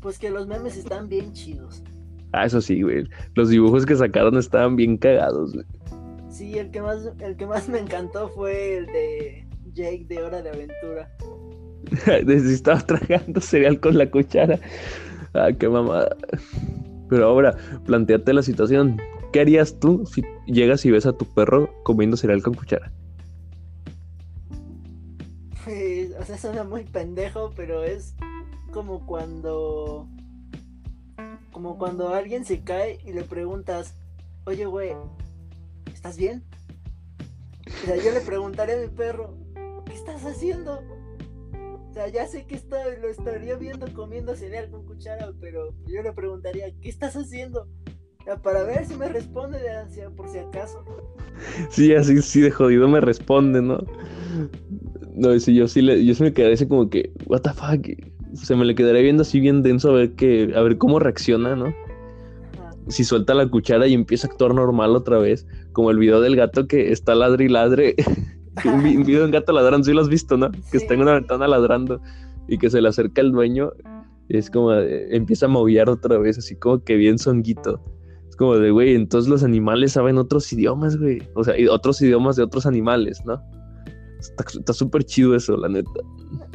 [0.00, 1.82] pues que los memes están bien chidos.
[2.32, 3.08] Ah, eso sí, güey.
[3.34, 5.66] Los dibujos que sacaron estaban bien cagados, güey.
[6.30, 10.42] Sí, el que más, el que más me encantó fue el de Jake de Hora
[10.42, 11.10] de Aventura.
[12.24, 14.58] Desde estaba tragando cereal con la cuchara.
[15.34, 16.14] Ah, qué mamada.
[17.08, 17.56] Pero ahora,
[17.86, 19.00] planteate la situación.
[19.32, 22.92] ¿qué harías tú si llegas y ves a tu perro comiendo cereal con cuchara?
[25.64, 28.14] Pues, o sea, suena muy pendejo, pero es
[28.72, 30.08] como cuando.
[31.52, 33.94] Como cuando alguien se cae y le preguntas,
[34.44, 34.92] oye, güey,
[35.92, 36.44] ¿estás bien?
[37.66, 39.34] O sea, yo le preguntaré a mi perro,
[39.84, 40.80] ¿qué estás haciendo?
[41.90, 46.02] O sea, ya sé que está, lo estaría viendo comiendo cereal con cuchara, pero yo
[46.02, 47.66] le preguntaría, ¿qué estás haciendo?
[48.42, 49.58] Para ver si me responde
[50.16, 50.84] por si acaso.
[51.70, 53.78] Sí, así, sí, de jodido me responde, ¿no?
[55.14, 57.86] No, sí, yo sí, le, yo sí me quedaría así como que, what the fuck,
[58.42, 61.54] se me le quedaría viendo así bien denso a ver que, a ver cómo reacciona,
[61.56, 61.66] ¿no?
[61.66, 62.70] Ajá.
[62.88, 66.36] Si suelta la cuchara y empieza a actuar normal otra vez, como el video del
[66.36, 67.94] gato que está ladre y ladre,
[68.64, 70.50] un, vi- un video de un gato ladrando, sí lo has visto, ¿no?
[70.70, 72.00] Que está en una ventana ladrando
[72.48, 73.72] y que se le acerca el dueño
[74.28, 77.80] y es como, eh, empieza a maullar otra vez, así como que bien songuito.
[78.28, 81.22] Es como de, güey, entonces los animales saben otros idiomas, güey.
[81.34, 83.40] O sea, y otros idiomas de otros animales, ¿no?
[84.20, 85.90] Está súper chido eso, la neta.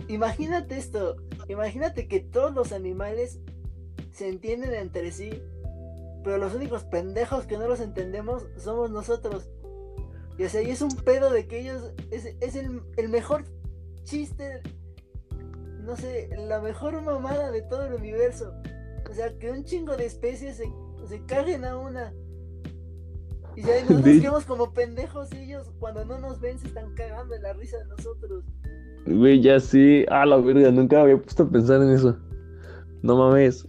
[0.08, 3.40] Imagínate esto, imagínate que todos los animales
[4.12, 5.42] se entienden entre sí,
[6.24, 9.50] pero los únicos pendejos que no los entendemos somos nosotros.
[10.38, 13.46] Y o sea, y es un pedo de que ellos es, es el, el mejor
[14.04, 14.62] chiste,
[15.84, 18.54] no sé, la mejor mamada de todo el universo.
[19.10, 20.72] O sea, que un chingo de especies se,
[21.08, 22.14] se caguen a una.
[23.56, 27.42] Y ya nosotros quedamos como pendejos ellos cuando no nos ven se están cagando de
[27.42, 28.44] la risa de nosotros.
[29.06, 30.06] Güey, ya sí.
[30.10, 32.18] Ah, la verga, nunca había puesto a pensar en eso.
[33.02, 33.68] No mames.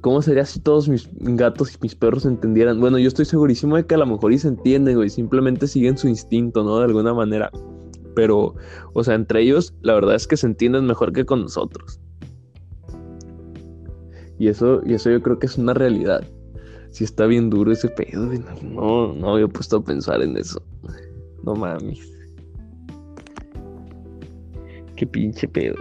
[0.00, 2.80] ¿Cómo sería si todos mis gatos y mis perros entendieran?
[2.80, 5.08] Bueno, yo estoy segurísimo de que a lo mejor y se entienden, güey.
[5.08, 6.78] Simplemente siguen su instinto, ¿no?
[6.78, 7.50] De alguna manera.
[8.14, 8.54] Pero,
[8.92, 12.00] o sea, entre ellos, la verdad es que se entienden mejor que con nosotros.
[14.38, 16.22] Y eso, y eso yo creo que es una realidad.
[16.90, 18.28] Si está bien duro ese pedo.
[18.62, 20.60] No, no había puesto a pensar en eso.
[21.44, 22.19] No mames.
[25.00, 25.76] Qué pinche pedo.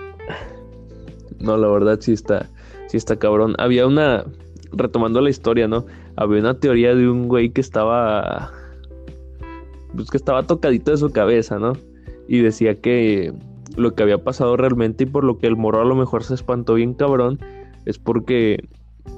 [1.41, 2.49] No, la verdad sí está,
[2.87, 3.53] sí está cabrón.
[3.57, 4.23] Había una,
[4.71, 5.85] retomando la historia, ¿no?
[6.15, 8.53] Había una teoría de un güey que estaba,
[9.93, 11.73] pues que estaba tocadito de su cabeza, ¿no?
[12.29, 13.33] Y decía que
[13.75, 16.35] lo que había pasado realmente y por lo que el morro a lo mejor se
[16.35, 17.41] espantó bien cabrón
[17.85, 18.69] es porque,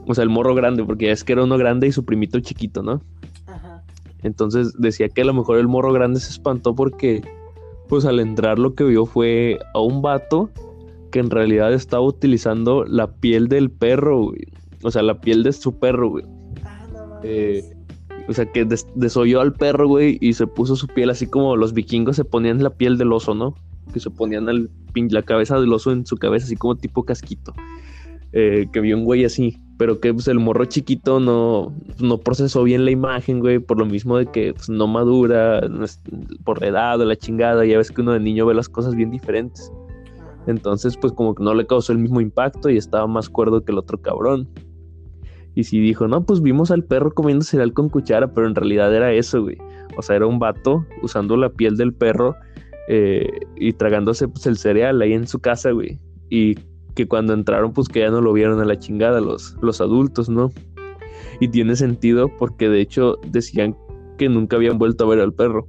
[0.07, 2.39] o sea, el morro grande, porque ya es que era uno grande y su primito
[2.39, 3.03] chiquito, ¿no?
[3.45, 3.83] Ajá.
[4.23, 7.21] Entonces decía que a lo mejor el morro grande se espantó porque,
[7.91, 10.49] pues al entrar lo que vio fue a un vato
[11.11, 14.47] que en realidad estaba utilizando la piel del perro, güey.
[14.81, 16.23] O sea, la piel de su perro, güey.
[16.63, 17.19] Ah, no.
[17.23, 17.63] Eh,
[18.29, 18.87] O sea, que des-
[19.41, 22.69] al perro, güey, y se puso su piel así como los vikingos se ponían la
[22.69, 23.55] piel del oso, ¿no?
[23.93, 24.45] Que se ponían
[24.95, 27.53] la cabeza del oso en su cabeza, así como tipo casquito.
[28.31, 32.61] Eh, que vio un güey así, pero que pues, el morro chiquito no, no procesó
[32.61, 35.59] bien la imagen, güey, por lo mismo de que pues, no madura,
[36.43, 38.93] por la edad o la chingada, ya ves que uno de niño ve las cosas
[38.93, 39.73] bien diferentes.
[40.45, 43.71] Entonces, pues como que no le causó el mismo impacto y estaba más cuerdo que
[43.71, 44.47] el otro cabrón.
[45.55, 48.93] Y sí dijo, no, pues vimos al perro comiendo cereal con cuchara, pero en realidad
[48.93, 49.57] era eso, güey.
[49.97, 52.35] O sea, era un vato usando la piel del perro
[52.87, 55.97] eh, y tragándose pues el cereal ahí en su casa, güey.
[56.29, 56.53] Y
[56.93, 60.29] que cuando entraron, pues que ya no lo vieron a la chingada los, los adultos,
[60.29, 60.51] ¿no?
[61.39, 63.75] Y tiene sentido porque de hecho decían
[64.17, 65.67] que nunca habían vuelto a ver al perro.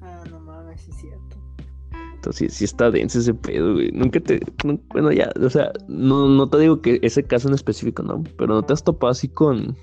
[0.00, 1.36] Ah, no mames, es cierto.
[2.14, 3.90] Entonces, sí, está denso ese pedo, güey.
[3.92, 4.40] Nunca te.
[4.92, 8.22] bueno, ya, o sea, no, no te digo que ese caso en específico, no.
[8.36, 9.76] Pero no te has topado así con.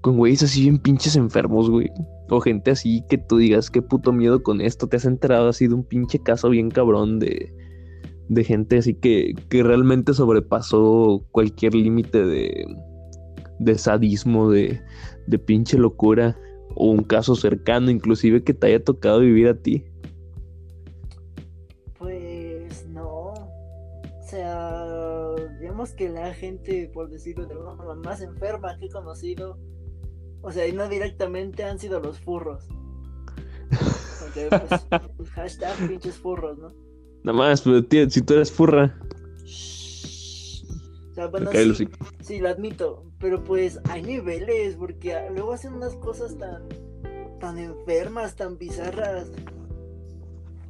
[0.00, 1.90] Con güeyes así bien pinches enfermos, güey.
[2.28, 4.86] O gente así que tú digas, qué puto miedo con esto.
[4.86, 7.52] Te has enterado así de un pinche caso bien cabrón de.
[8.32, 12.66] De gente así que, que realmente sobrepasó cualquier límite de.
[13.58, 14.80] De sadismo, de,
[15.26, 16.38] de pinche locura.
[16.74, 19.84] O un caso cercano, inclusive que te haya tocado vivir a ti.
[21.98, 23.34] Pues no.
[23.34, 28.90] O sea, digamos que la gente, por decirlo de alguna forma, más enferma que he
[28.90, 29.58] conocido,
[30.40, 32.66] o sea, y no directamente han sido los furros.
[34.20, 36.91] Porque, pues, hashtag pinches furros, ¿no?
[37.24, 38.96] Nada más, pero tío, si tú eres furra,
[41.10, 41.88] O sea, bueno, el sí,
[42.20, 46.62] sí, lo admito, pero pues hay niveles, porque luego hacen unas cosas tan,
[47.38, 49.30] tan enfermas, tan bizarras,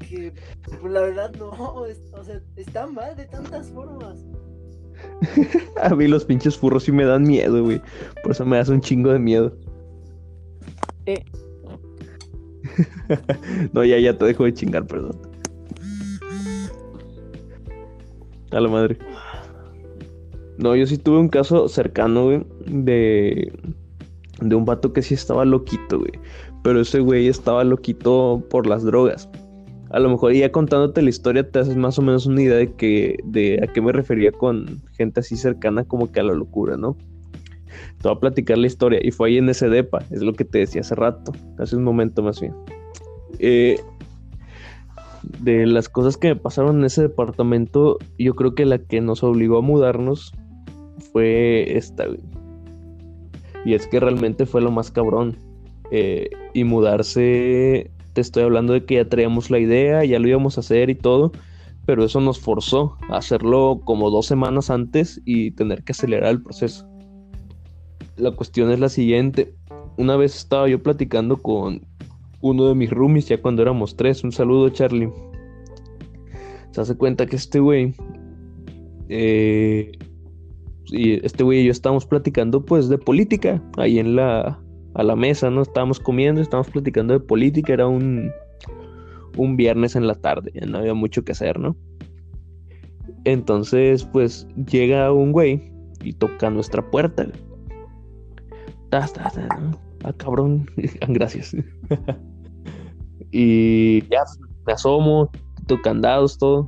[0.00, 0.34] que
[0.80, 4.18] pues, la verdad no, es- o sea, está mal de tantas formas.
[5.82, 7.80] A mí los pinches furros sí me dan miedo, güey.
[8.22, 9.56] Por eso me das un chingo de miedo.
[11.06, 11.24] Eh.
[13.72, 15.31] no, ya, ya te dejo de chingar, perdón.
[18.52, 18.98] A la madre.
[20.58, 23.52] No, yo sí tuve un caso cercano, güey, de,
[24.40, 26.12] de un vato que sí estaba loquito, güey.
[26.62, 29.28] Pero ese güey estaba loquito por las drogas.
[29.90, 32.72] A lo mejor ya contándote la historia te haces más o menos una idea de
[32.72, 36.76] que de a qué me refería con gente así cercana como que a la locura,
[36.76, 36.96] ¿no?
[38.00, 40.44] Te voy a platicar la historia y fue ahí en ese depa, es lo que
[40.44, 42.54] te decía hace rato, hace un momento más bien.
[43.38, 43.78] Eh,
[45.40, 49.22] de las cosas que me pasaron en ese departamento, yo creo que la que nos
[49.22, 50.32] obligó a mudarnos
[51.12, 52.06] fue esta,
[53.64, 55.36] Y es que realmente fue lo más cabrón.
[55.90, 60.56] Eh, y mudarse, te estoy hablando de que ya traíamos la idea, ya lo íbamos
[60.56, 61.32] a hacer y todo,
[61.84, 66.42] pero eso nos forzó a hacerlo como dos semanas antes y tener que acelerar el
[66.42, 66.88] proceso.
[68.16, 69.54] La cuestión es la siguiente.
[69.98, 71.82] Una vez estaba yo platicando con
[72.42, 74.22] uno de mis roomies ya cuando éramos tres.
[74.22, 75.10] Un saludo, Charlie.
[76.72, 77.94] Se hace cuenta que este güey
[79.08, 79.92] eh,
[80.86, 84.58] y este güey y yo estábamos platicando pues de política ahí en la
[84.94, 85.62] a la mesa, ¿no?
[85.62, 88.30] Estábamos comiendo, estábamos platicando de política, era un
[89.36, 91.76] un viernes en la tarde, ya no había mucho que hacer, ¿no?
[93.24, 95.72] Entonces, pues llega un güey
[96.02, 97.26] y toca nuestra puerta.
[98.90, 99.06] Ta,
[100.04, 100.68] Ah, cabrón.
[101.08, 101.54] Gracias.
[103.32, 104.22] y ya
[104.66, 106.66] me asomo, quito candados, todo.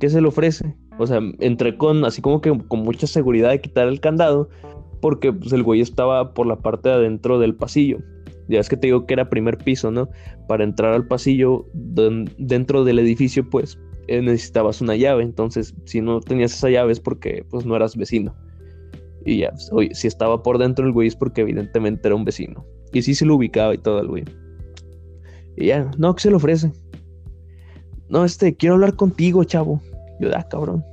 [0.00, 0.76] ¿Qué se le ofrece?
[0.98, 4.48] O sea, entré con así como que con mucha seguridad de quitar el candado,
[5.00, 7.98] porque pues, el güey estaba por la parte de adentro del pasillo.
[8.48, 10.08] Ya es que te digo que era primer piso, ¿no?
[10.46, 15.22] Para entrar al pasillo dentro del edificio, pues eh, necesitabas una llave.
[15.22, 18.34] Entonces, si no tenías esa llave es porque pues no eras vecino.
[19.24, 22.24] Y ya, pues, oye, si estaba por dentro el güey es porque evidentemente era un
[22.24, 22.64] vecino.
[22.92, 24.24] Y sí se lo ubicaba y todo el güey.
[25.60, 26.70] Y ya, no, ¿qué se le ofrece?
[28.08, 29.82] No, este, quiero hablar contigo, chavo.
[30.20, 30.84] Yo, ah, cabrón.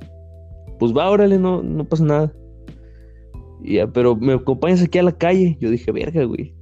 [0.80, 2.32] Pues va, órale, no, no pasa nada.
[3.62, 5.56] Y ya, pero me acompañas aquí a la calle.
[5.60, 6.52] Yo dije, verga, güey.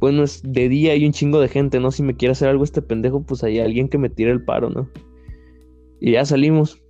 [0.00, 1.90] Bueno, es de día hay un chingo de gente, ¿no?
[1.90, 4.70] Si me quiere hacer algo este pendejo, pues hay alguien que me tire el paro,
[4.70, 4.88] ¿no?
[6.00, 6.82] Y ya salimos.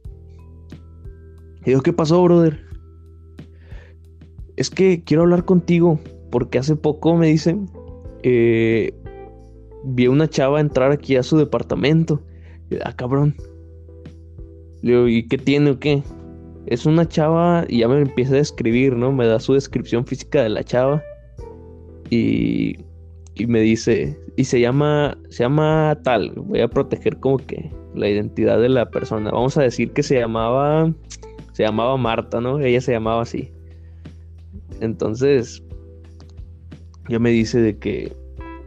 [1.66, 2.60] Y yo, ¿qué pasó, brother?
[4.56, 5.98] Es que quiero hablar contigo,
[6.30, 7.68] porque hace poco me dicen,
[8.22, 8.92] eh,
[9.84, 12.22] vi una chava entrar aquí a su departamento.
[12.84, 13.34] Ah, cabrón.
[14.82, 16.02] Le digo, ¿y qué tiene o qué?
[16.66, 19.12] Es una chava y ya me empieza a describir, ¿no?
[19.12, 21.02] Me da su descripción física de la chava.
[22.10, 22.76] Y,
[23.34, 26.32] y me dice, y se llama, se llama tal.
[26.36, 29.30] Voy a proteger como que la identidad de la persona.
[29.30, 30.92] Vamos a decir que se llamaba,
[31.52, 32.60] se llamaba Marta, ¿no?
[32.60, 33.52] Ella se llamaba así.
[34.80, 35.62] Entonces,
[37.08, 38.16] ya me dice de que,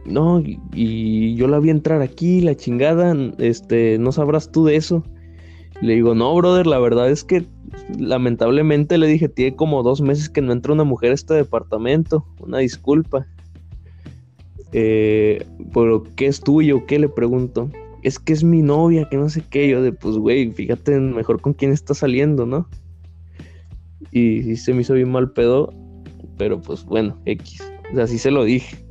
[0.04, 0.42] no,
[0.74, 5.02] y, yo la vi entrar aquí, la chingada, este, no sabrás tú de eso.
[5.80, 7.46] Le digo, no, brother, la verdad es que
[7.98, 12.24] lamentablemente le dije, tiene como dos meses que no entra una mujer a este departamento,
[12.38, 13.26] una disculpa.
[14.72, 16.84] Eh, pero, ¿qué es tuyo?
[16.86, 17.70] ¿Qué le pregunto?
[18.02, 19.68] Es que es mi novia, que no sé qué.
[19.68, 22.68] Yo de, pues, güey, fíjate mejor con quién está saliendo, ¿no?
[24.12, 25.72] Y, se me hizo bien mal pedo,
[26.36, 27.62] pero pues bueno, X.
[27.98, 28.83] Así se lo dije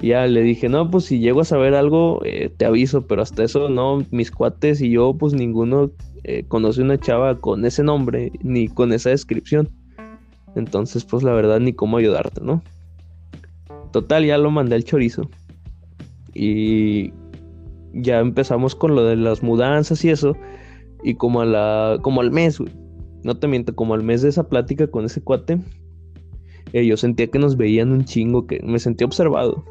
[0.00, 3.42] ya le dije, no, pues si llego a saber algo, eh, te aviso, pero hasta
[3.44, 5.90] eso no, mis cuates y yo, pues ninguno
[6.24, 9.70] eh, conoce una chava con ese nombre, ni con esa descripción.
[10.54, 12.62] Entonces, pues la verdad, ni cómo ayudarte, ¿no?
[13.92, 15.28] Total, ya lo mandé al chorizo.
[16.34, 17.12] Y
[17.92, 20.36] ya empezamos con lo de las mudanzas y eso.
[21.02, 21.98] Y como a la.
[22.02, 22.72] como al mes, güey.
[23.24, 25.58] No te miento, como al mes de esa plática con ese cuate.
[26.72, 29.64] Eh, yo sentía que nos veían un chingo, que me sentí observado.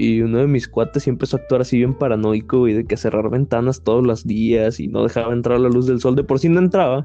[0.00, 2.96] Y uno de mis cuates siempre empezó a actuar así bien paranoico, y de que
[2.96, 6.14] cerrar ventanas todos los días y no dejaba entrar la luz del sol.
[6.14, 7.04] De por sí no entraba.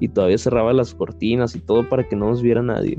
[0.00, 2.98] Y todavía cerraba las cortinas y todo para que no nos viera nadie.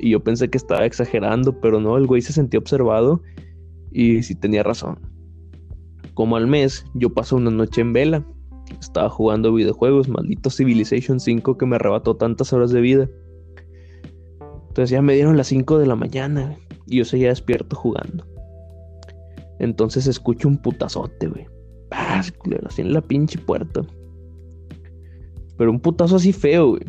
[0.00, 3.22] Y yo pensé que estaba exagerando, pero no, el güey se sentía observado
[3.92, 4.98] y sí tenía razón.
[6.14, 8.26] Como al mes, yo paso una noche en vela.
[8.80, 13.08] Estaba jugando videojuegos, maldito Civilization 5 que me arrebató tantas horas de vida.
[14.70, 16.56] Entonces ya me dieron las 5 de la mañana
[16.88, 18.31] y yo seguía despierto jugando.
[19.62, 21.46] Entonces escucho un putazote, güey.
[21.90, 23.82] Así en la pinche puerta.
[25.56, 26.82] Pero un putazo así feo, güey.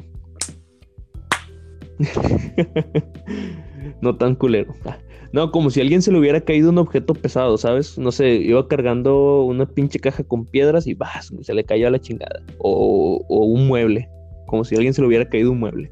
[4.01, 4.73] no tan culero.
[4.85, 4.97] Ah,
[5.33, 7.99] no, como si a alguien se le hubiera caído un objeto pesado, ¿sabes?
[7.99, 11.21] No sé, iba cargando una pinche caja con piedras y ¡bah!
[11.21, 12.43] se le cayó a la chingada.
[12.57, 14.09] O, un mueble.
[14.47, 15.91] Como si alguien se le hubiera caído un mueble.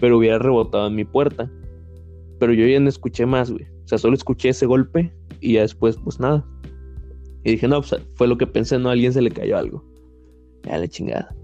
[0.00, 1.50] Pero hubiera rebotado en mi puerta.
[2.38, 3.64] Pero yo ya no escuché más, güey.
[3.64, 5.12] O sea, solo escuché ese golpe
[5.42, 6.46] y ya después, pues nada.
[7.44, 9.84] Y dije, no, pues fue lo que pensé, no, a alguien se le cayó algo.
[10.62, 11.34] Ya la chingada.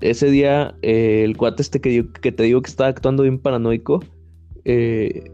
[0.00, 4.02] ese día, eh, el cuate este que, que, te digo que estaba actuando bien paranoico,
[4.64, 5.30] eh,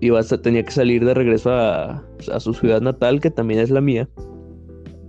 [0.00, 3.80] iba tenía que salir de regreso a, a, su ciudad natal, que también es la
[3.80, 4.08] mía,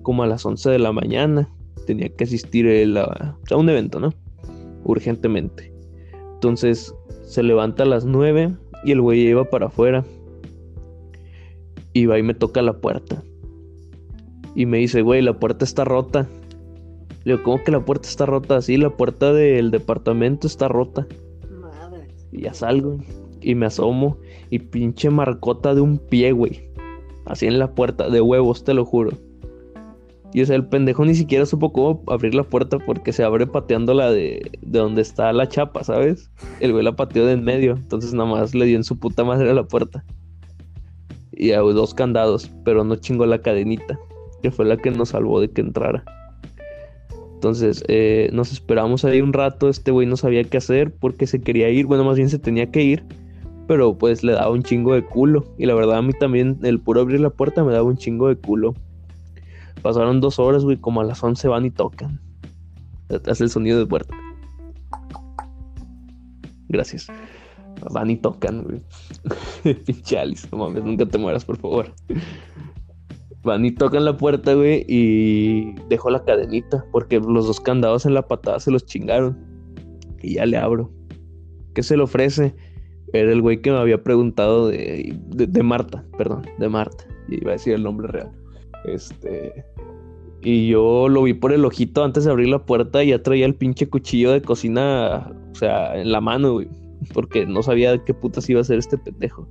[0.03, 1.49] como a las 11 de la mañana.
[1.86, 4.14] Tenía que asistir a, a un evento, ¿no?
[4.86, 5.74] Urgentemente.
[6.36, 10.06] Entonces se levanta a las 9 y el güey iba para afuera.
[11.96, 13.24] Y va y me toca la puerta.
[14.54, 16.28] Y me dice, güey, la puerta está rota.
[17.24, 18.62] Le digo, ¿cómo que la puerta está rota?
[18.62, 21.08] Sí, la puerta del departamento está rota.
[21.62, 22.10] Madre.
[22.34, 22.98] Y ya salgo.
[23.39, 24.18] Y me asomo.
[24.50, 26.70] Y pinche marcota de un pie, güey.
[27.26, 29.12] Así en la puerta, de huevos, te lo juro.
[30.34, 33.48] Y o sea, el pendejo ni siquiera supo cómo abrir la puerta porque se abre
[33.48, 36.30] pateando la de, de donde está la chapa, ¿sabes?
[36.60, 37.72] El güey la pateó de en medio.
[37.72, 40.04] Entonces nada más le dio en su puta madre a la puerta.
[41.36, 44.00] Y a dos candados, pero no chingó la cadenita,
[44.42, 46.04] que fue la que nos salvó de que entrara.
[47.36, 51.42] Entonces eh, nos esperamos ahí un rato, este güey no sabía qué hacer porque se
[51.42, 53.04] quería ir, bueno, más bien se tenía que ir,
[53.68, 55.46] pero pues le daba un chingo de culo.
[55.58, 58.30] Y la verdad a mí también el puro abrir la puerta me daba un chingo
[58.30, 58.74] de culo.
[59.82, 62.20] Pasaron dos horas, güey, como a las 11 van y tocan.
[63.28, 64.16] Hace el sonido de puerta.
[66.70, 67.08] Gracias.
[67.92, 68.82] Van y tocan, güey.
[69.86, 71.94] Pinche Alice, no mames, nunca te mueras, por favor.
[73.44, 78.14] Van y tocan la puerta, güey, y dejo la cadenita, porque los dos candados en
[78.14, 79.38] la patada se los chingaron.
[80.22, 80.92] Y ya le abro.
[81.76, 82.56] ¿Qué se le ofrece?
[83.14, 87.06] Era el güey que me había preguntado de, de, Marta, perdón, de Marta.
[87.30, 88.32] Y iba a decir el nombre real.
[88.86, 89.64] Este.
[90.42, 93.46] Y yo lo vi por el ojito antes de abrir la puerta y ya traía
[93.46, 96.68] el pinche cuchillo de cocina, o sea, en la mano, güey.
[97.14, 99.48] Porque no sabía qué putas iba a ser este pendejo.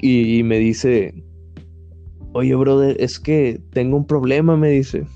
[0.00, 1.12] y me dice,
[2.32, 5.06] Oye, brother, es que tengo un problema, me dice.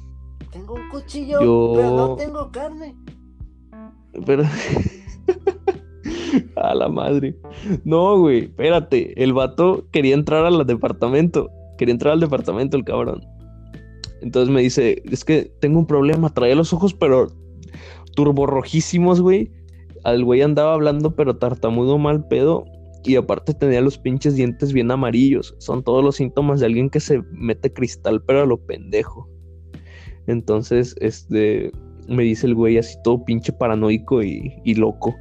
[0.51, 2.97] Tengo un cuchillo, pero no tengo carne.
[4.27, 4.43] Pero.
[6.57, 7.37] a la madre.
[7.85, 9.23] No, güey, espérate.
[9.23, 11.51] El vato quería entrar al departamento.
[11.79, 13.23] Quería entrar al departamento, el cabrón.
[14.23, 16.31] Entonces me dice: Es que tengo un problema.
[16.31, 17.29] Traía los ojos, pero
[18.17, 19.51] turborrojísimos, güey.
[20.05, 22.65] Al güey andaba hablando, pero tartamudo mal pedo.
[23.05, 25.55] Y aparte tenía los pinches dientes bien amarillos.
[25.59, 29.29] Son todos los síntomas de alguien que se mete cristal, pero a lo pendejo.
[30.29, 31.73] Entonces, este,
[32.09, 35.17] me dice el güey así todo pinche paranoico y, loco.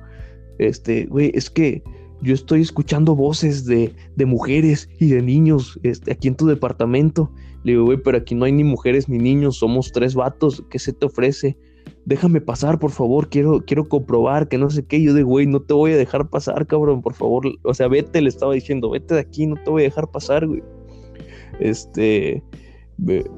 [0.59, 1.81] Este, güey, es que
[2.21, 7.31] yo estoy escuchando voces de, de mujeres y de niños este, aquí en tu departamento.
[7.63, 10.63] Le digo, güey, pero aquí no hay ni mujeres ni niños, somos tres vatos.
[10.69, 11.57] ¿Qué se te ofrece?
[12.05, 15.01] Déjame pasar, por favor, quiero, quiero comprobar que no sé qué.
[15.01, 17.47] Yo de, güey, no te voy a dejar pasar, cabrón, por favor.
[17.63, 20.47] O sea, vete, le estaba diciendo, vete de aquí, no te voy a dejar pasar,
[20.47, 20.63] güey.
[21.59, 22.43] Este,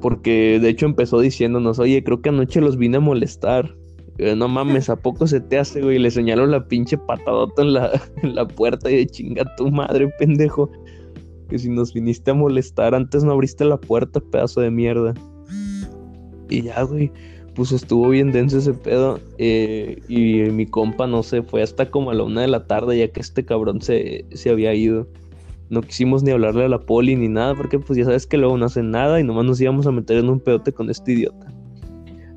[0.00, 3.74] porque de hecho empezó diciéndonos, oye, creo que anoche los vine a molestar.
[4.18, 5.98] Eh, no mames, ¿a poco se te hace, güey?
[5.98, 10.08] Le señaló la pinche patadota en la, en la puerta y de chinga tu madre,
[10.18, 10.70] pendejo.
[11.48, 15.12] Que si nos viniste a molestar, antes no abriste la puerta, pedazo de mierda.
[16.48, 17.10] Y ya, güey
[17.54, 19.20] pues estuvo bien denso ese pedo.
[19.38, 22.98] Eh, y mi compa, no sé, fue hasta como a la una de la tarde,
[22.98, 25.06] ya que este cabrón se, se había ido.
[25.70, 28.58] No quisimos ni hablarle a la poli ni nada, porque pues ya sabes que luego
[28.58, 31.46] no hacen nada y nomás nos íbamos a meter en un pedote con este idiota.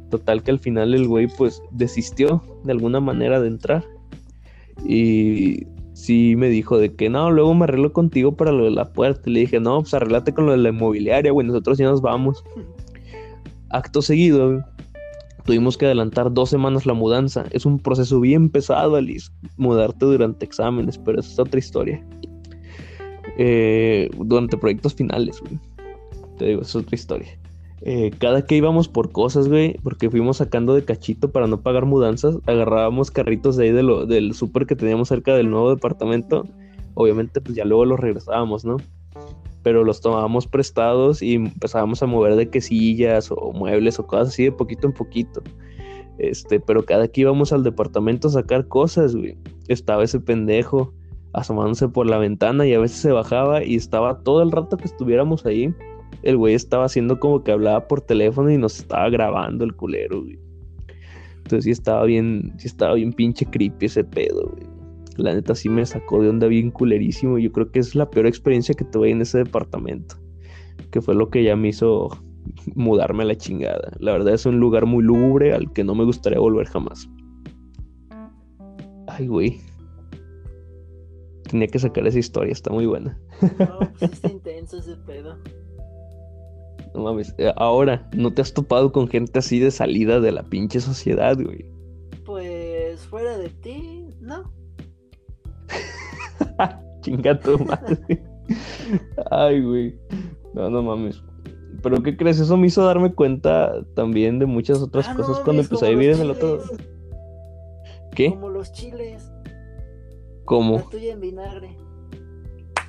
[0.09, 3.83] Total que al final el güey pues desistió de alguna manera de entrar.
[4.85, 8.93] Y sí me dijo de que no, luego me arreglo contigo para lo de la
[8.93, 9.29] puerta.
[9.29, 12.01] Y le dije, no, pues arreglate con lo de la inmobiliaria, güey, nosotros ya nos
[12.01, 12.43] vamos.
[13.69, 14.63] Acto seguido,
[15.47, 17.45] Tuvimos que adelantar dos semanas la mudanza.
[17.51, 22.05] Es un proceso bien pesado, Alice, mudarte durante exámenes, pero es otra historia.
[23.37, 25.57] Eh, durante proyectos finales, güey.
[26.37, 27.39] Te digo, es otra historia.
[27.79, 31.85] Eh, cada que íbamos por cosas, güey, porque fuimos sacando de cachito para no pagar
[31.85, 36.45] mudanzas, agarrábamos carritos de ahí de lo, del súper que teníamos cerca del nuevo departamento.
[36.93, 38.75] Obviamente, pues ya luego los regresábamos, ¿no?
[39.67, 44.45] Pero los tomábamos prestados y empezábamos a mover de quesillas o muebles o cosas así
[44.45, 45.43] de poquito en poquito.
[46.19, 49.37] Este, pero cada que íbamos al departamento a sacar cosas, güey,
[49.67, 50.93] estaba ese pendejo
[51.33, 54.85] asomándose por la ventana y a veces se bajaba y estaba todo el rato que
[54.85, 55.73] estuviéramos ahí.
[56.23, 60.21] El güey estaba haciendo como que hablaba por teléfono y nos estaba grabando el culero,
[60.21, 60.39] güey.
[61.39, 64.76] Entonces sí estaba bien, sí estaba bien pinche creepy ese pedo, güey
[65.17, 67.37] la neta sí me sacó de onda bien culerísimo.
[67.37, 70.15] Yo creo que es la peor experiencia que tuve en ese departamento.
[70.91, 72.09] Que fue lo que ya me hizo
[72.75, 73.91] mudarme a la chingada.
[73.99, 77.09] La verdad es un lugar muy lúgubre al que no me gustaría volver jamás.
[79.07, 79.59] Ay, güey.
[81.49, 83.17] Tenía que sacar esa historia, está muy buena.
[83.57, 85.37] No, pues está intenso ese pedo.
[86.93, 90.43] No mames, eh, ahora, ¿no te has topado con gente así de salida de la
[90.43, 91.77] pinche sociedad, güey?
[93.09, 93.96] fuera de ti.
[97.01, 98.23] Chinga tu madre.
[99.31, 99.99] Ay, güey.
[100.53, 101.21] No, no mames.
[101.83, 102.39] Pero ¿qué crees?
[102.39, 105.89] Eso me hizo darme cuenta también de muchas otras Ah, no cosas cuando empecé a
[105.89, 106.61] vivir en el otro.
[108.15, 108.31] ¿Qué?
[108.31, 109.31] Como los chiles.
[110.45, 110.77] ¿Cómo?
[110.77, 111.77] La tuya en vinagre.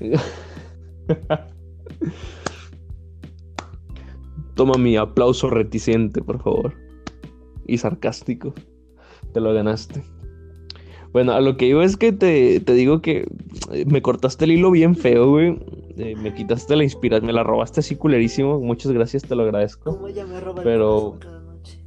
[4.55, 6.75] Toma mi aplauso reticente, por favor.
[7.67, 8.55] Y sarcástico.
[9.33, 10.03] Te lo ganaste.
[11.13, 13.27] Bueno, a lo que iba es que te, te digo que
[13.73, 15.59] eh, me cortaste el hilo bien feo, güey.
[15.97, 18.61] Eh, me quitaste la inspiración, me la robaste así culerísimo.
[18.61, 19.93] Muchas gracias, te lo agradezco.
[19.95, 21.79] Como ella me roba Pero- cada noche.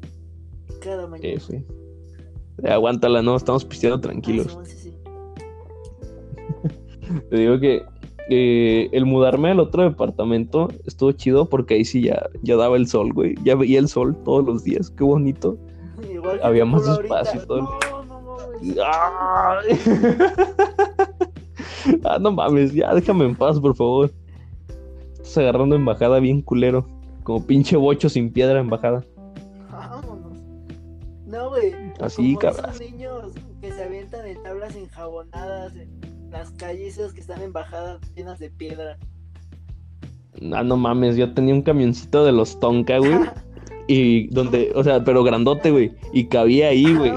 [0.82, 1.30] Cada mañana.
[1.30, 1.64] Eh, sí.
[2.68, 4.58] Aguántala, no, estamos pisteando Ah, tranquilos.
[4.66, 4.92] Sí, sí.
[7.30, 7.84] Te digo que
[8.30, 12.88] eh, el mudarme al otro departamento estuvo chido porque ahí sí ya, ya daba el
[12.88, 13.36] sol, güey.
[13.44, 15.58] Ya veía el sol todos los días, qué bonito.
[16.12, 17.70] Igual Había más espacio y todo No,
[22.06, 24.12] ah, no mames, ya déjame en paz, por favor.
[25.14, 26.88] Estás agarrando embajada bien culero.
[27.24, 29.06] Como pinche bocho sin piedra embajada.
[29.72, 30.38] Vámonos.
[31.26, 31.74] No, güey.
[32.00, 32.72] Así, cabrón.
[32.72, 37.54] esos niños que se avientan en tablas enjabonadas en las calles esas que están en
[37.54, 38.98] bajadas llenas de piedra.
[40.54, 43.14] Ah, no mames, yo tenía un camioncito de los Tonka, güey.
[43.88, 45.92] Y donde, o sea, pero grandote, güey.
[46.14, 47.12] Y cabía ahí, güey.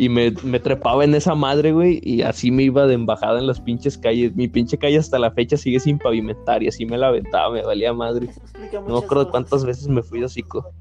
[0.00, 3.46] Y me, me trepaba en esa madre, güey, y así me iba de embajada en
[3.46, 4.34] las pinches calles.
[4.34, 7.62] Mi pinche calle hasta la fecha sigue sin pavimentar y así me la aventaba, me
[7.62, 8.30] valía madre.
[8.72, 10.72] No me acuerdo cuántas veces me fui de hocico.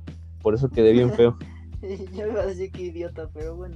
[0.41, 1.37] Por eso quedé bien feo.
[1.81, 3.75] Yo iba a decir que idiota, pero bueno.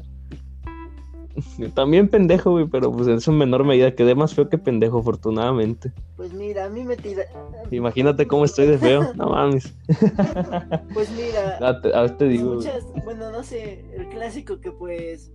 [1.73, 5.91] También pendejo, güey, pero pues en su menor medida quedé más feo que pendejo, afortunadamente.
[6.15, 7.23] Pues mira, a mí me tira.
[7.71, 9.13] Imagínate cómo estoy de feo.
[9.15, 9.73] No mames.
[10.93, 11.57] Pues mira.
[11.61, 15.31] Ah, te, ah, te digo, muchas, bueno, no sé, el clásico que pues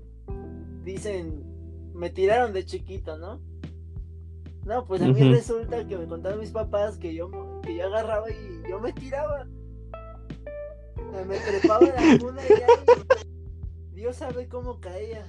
[0.84, 1.42] dicen,
[1.94, 3.40] me tiraron de chiquito, ¿no?
[4.64, 7.30] No, pues a mí resulta que me contaron mis papás que yo,
[7.62, 9.46] que yo agarraba y yo me tiraba.
[11.26, 12.66] Me trepaba en la cuna y ya,
[13.92, 15.26] y Dios sabe cómo caía.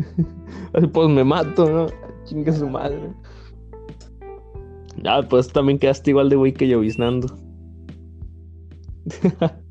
[0.92, 1.86] Pues me mato, ¿no?
[2.24, 3.12] Chingue su madre.
[5.02, 7.34] Ya, pues también quedaste igual de güey que lloviznando.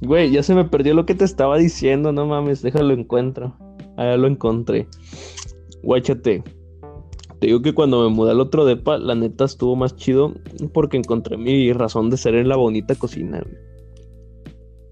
[0.00, 3.56] Güey, ya se me perdió lo que te estaba diciendo, no mames, déjalo encuentro.
[3.96, 4.86] Ah, ya lo encontré.
[5.82, 6.42] Guáchate.
[7.40, 10.34] Te digo que cuando me mudé al otro depa, la neta estuvo más chido
[10.72, 13.42] porque encontré mi razón de ser en la bonita cocina.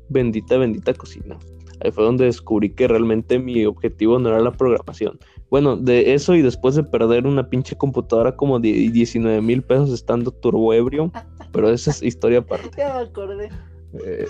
[0.08, 1.38] Bendita, bendita cocina.
[1.82, 5.18] Ahí fue donde descubrí que realmente mi objetivo no era la programación.
[5.50, 9.90] Bueno, de eso y después de perder una pinche computadora como de 19 mil pesos
[9.90, 11.10] estando turbo ebrio,
[11.52, 12.70] pero esa es historia aparte.
[12.78, 13.48] Ya me acordé.
[14.06, 14.26] Eh,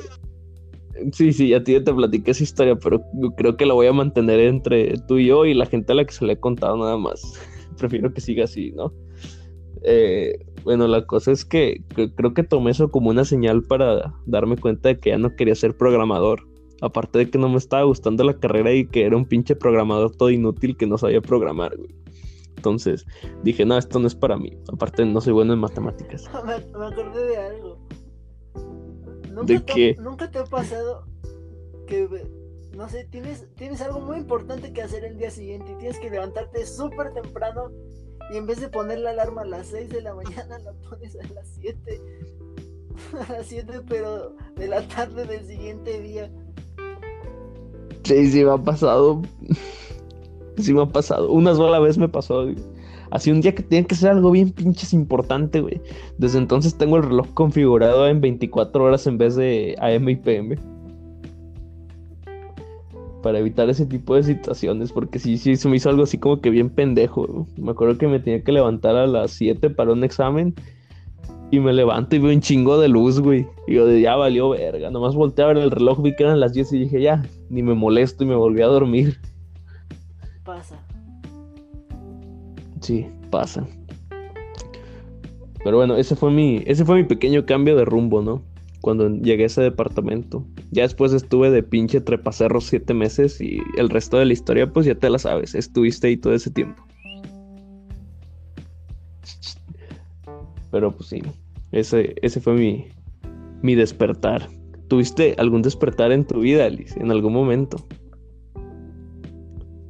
[1.13, 3.03] sí, sí, a ti ya te platiqué esa historia, pero
[3.37, 6.05] creo que la voy a mantener entre tú y yo y la gente a la
[6.05, 7.21] que se le he contado nada más.
[7.79, 8.93] Prefiero que siga así, ¿no?
[9.85, 11.83] Eh, bueno, la cosa es que
[12.17, 15.55] creo que tomé eso como una señal para darme cuenta de que ya no quería
[15.55, 16.52] ser programador.
[16.83, 20.15] Aparte de que no me estaba gustando la carrera y que era un pinche programador
[20.15, 21.95] todo inútil que no sabía programar, güey.
[22.57, 23.07] Entonces
[23.43, 24.57] dije, no, esto no es para mí.
[24.73, 26.29] Aparte, no soy bueno en matemáticas.
[26.45, 27.79] Me, me acordé de algo.
[29.31, 29.97] ¿Nunca ¿De te, qué?
[30.01, 31.07] ¿Nunca te ha pasado
[31.87, 32.09] que,
[32.77, 36.11] no sé, tienes, tienes algo muy importante que hacer el día siguiente y tienes que
[36.11, 37.71] levantarte súper temprano
[38.33, 41.17] y en vez de poner la alarma a las 6 de la mañana la pones
[41.17, 42.01] a las 7?
[43.29, 46.31] A las 7, pero de la tarde del siguiente día.
[48.05, 49.23] Sí, sí me ha pasado.
[50.59, 51.31] Sí me ha pasado.
[51.31, 52.57] Una sola vez me pasó, güey.
[53.11, 55.81] Así un día que tenía que ser algo bien pinches importante, güey.
[56.17, 60.57] Desde entonces tengo el reloj configurado en 24 horas en vez de AM y PM.
[63.23, 66.41] Para evitar ese tipo de situaciones, porque sí, sí, se me hizo algo así como
[66.41, 67.47] que bien pendejo.
[67.59, 70.55] Me acuerdo que me tenía que levantar a las 7 para un examen.
[71.53, 73.47] Y me levanto y veo un chingo de luz, güey.
[73.67, 74.91] Y yo de ya valió verga.
[74.91, 77.63] Nomás volteé a ver el reloj, vi que eran las 10 y dije ya, ni
[77.63, 79.21] me molesto y me volví a dormir.
[80.45, 80.83] Pasa.
[82.81, 83.67] Sí, pasa.
[85.63, 88.43] Pero bueno, ese fue mi, ese fue mi pequeño cambio de rumbo, ¿no?
[88.81, 90.47] Cuando llegué a ese departamento.
[90.71, 94.87] Ya después estuve de pinche trepacerro siete meses y el resto de la historia, pues
[94.87, 95.55] ya te la sabes.
[95.55, 96.83] Estuviste ahí todo ese tiempo.
[100.73, 101.23] Pero pues sí,
[101.73, 102.87] ese, ese fue mi,
[103.63, 104.49] mi despertar.
[104.89, 107.79] ¿Tuviste algún despertar en tu vida, Alice, en algún momento?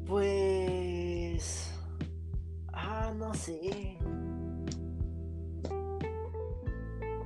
[0.07, 1.75] Pues.
[2.73, 3.99] Ah, no sé.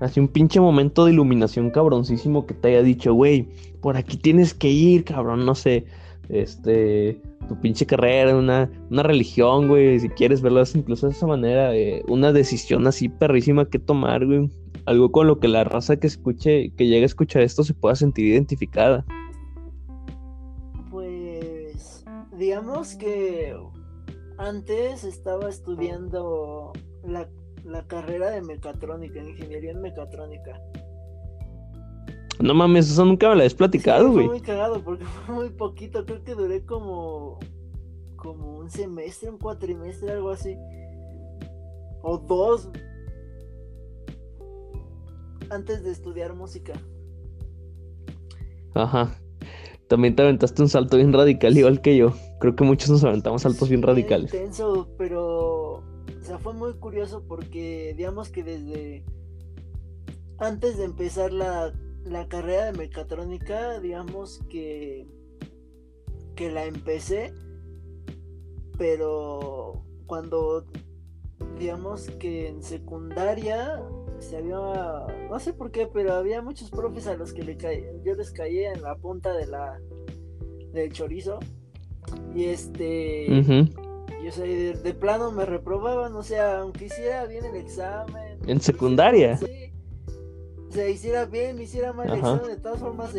[0.01, 3.49] Así un pinche momento de iluminación cabroncísimo que te haya dicho, güey,
[3.81, 5.85] por aquí tienes que ir, cabrón, no sé.
[6.29, 11.75] este, tu pinche carrera, una, una religión, güey, si quieres verlo incluso de esa manera,
[11.75, 14.51] eh, una decisión así perrísima que tomar, güey.
[14.87, 17.97] Algo con lo que la raza que escuche, que llegue a escuchar esto se pueda
[17.97, 19.05] sentir identificada.
[20.91, 22.05] Pues,
[22.39, 23.57] digamos que
[24.39, 26.73] antes estaba estudiando
[27.05, 27.29] la,
[27.65, 30.61] la carrera de mecatrónica, ingeniería en mecatrónica.
[32.41, 34.27] No mames, eso nunca me lo habías platicado, güey.
[34.27, 36.05] fue muy cagado porque fue muy poquito.
[36.05, 37.39] Creo que duré como.
[38.17, 40.57] como un semestre, un cuatrimestre, algo así.
[42.03, 42.69] O dos.
[45.51, 46.75] Antes de estudiar música.
[48.75, 49.17] Ajá.
[49.89, 52.13] También te aventaste un salto bien radical, igual que yo.
[52.41, 54.35] Creo que muchos nos aventamos saltos bien radicales.
[54.35, 55.77] Intenso, pero.
[55.77, 59.05] O sea, fue muy curioso porque, digamos que desde.
[60.39, 61.73] Antes de empezar la
[62.09, 65.07] la carrera de mecatrónica, digamos que,
[66.35, 67.33] que la empecé,
[68.79, 70.67] pero cuando,
[71.59, 73.83] digamos que en secundaria,
[74.19, 74.57] se había,
[75.31, 77.57] no sé por qué, pero había muchos profes a los que le
[78.05, 79.79] yo les caía en la punta de la,
[80.73, 81.39] del chorizo.
[82.35, 83.27] Y este,
[84.25, 88.39] yo sé, de, plano me reprobaban, o sea, aunque hiciera bien el examen.
[88.47, 89.39] ¿En secundaria?
[90.77, 92.07] Se hiciera bien, me hiciera mal,
[92.47, 93.15] de todas formas,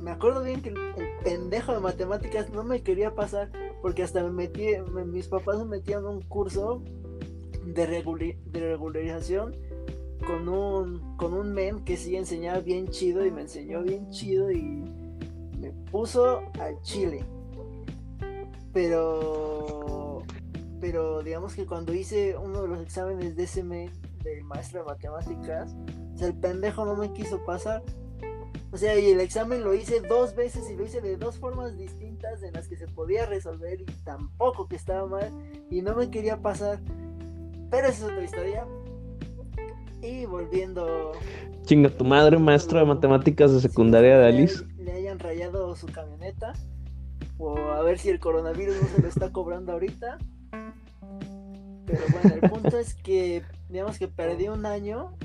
[0.00, 0.76] me acuerdo bien que el,
[1.22, 3.50] pendejo de matemáticas no me quería pasar
[3.82, 4.68] porque hasta me metí,
[5.06, 6.82] mis papás me metían en un curso
[7.66, 9.54] de, de regularización
[10.26, 14.50] con un, con un men que sí enseñaba bien chido y me enseñó bien chido
[14.50, 14.82] y
[15.58, 17.22] me puso al chile.
[18.72, 20.22] Pero,
[20.80, 23.90] pero digamos que cuando hice uno de los exámenes de ese men,
[24.26, 25.74] del maestro de matemáticas,
[26.14, 27.82] o sea, el pendejo no me quiso pasar.
[28.72, 31.78] O sea, y el examen lo hice dos veces y lo hice de dos formas
[31.78, 35.30] distintas en las que se podía resolver y tampoco que estaba mal
[35.70, 36.80] y no me quería pasar.
[37.70, 38.66] Pero esa es otra historia.
[40.02, 41.12] Y volviendo.
[41.62, 44.64] Chinga tu madre, maestro de matemáticas de secundaria de Alice.
[44.78, 46.52] Le hayan rayado su camioneta.
[47.38, 50.18] O a ver si el coronavirus no se lo está cobrando ahorita.
[51.86, 55.16] Pero bueno, el punto es que, digamos que perdí un año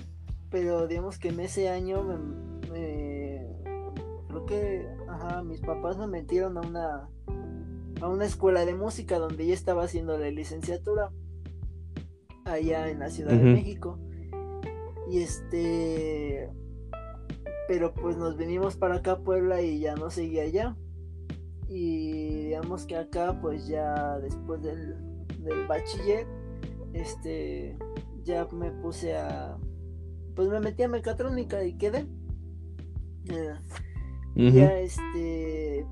[0.52, 3.48] pero digamos que en ese año me,
[4.28, 7.10] creo que ajá, mis papás me metieron a una
[8.02, 11.12] a una escuela de música donde ya estaba haciendo la licenciatura
[12.46, 13.98] allá en la Ciudad de México.
[15.10, 16.50] Y este
[17.68, 20.76] pero pues nos venimos para acá a Puebla y ya no seguía allá.
[21.70, 24.98] Y digamos que acá pues ya después del,
[25.40, 26.28] del bachiller
[26.94, 27.78] este
[28.24, 29.58] ya me puse a
[30.36, 32.08] pues me metí a mecatrónica y quedé.
[34.36, 35.86] Ya este,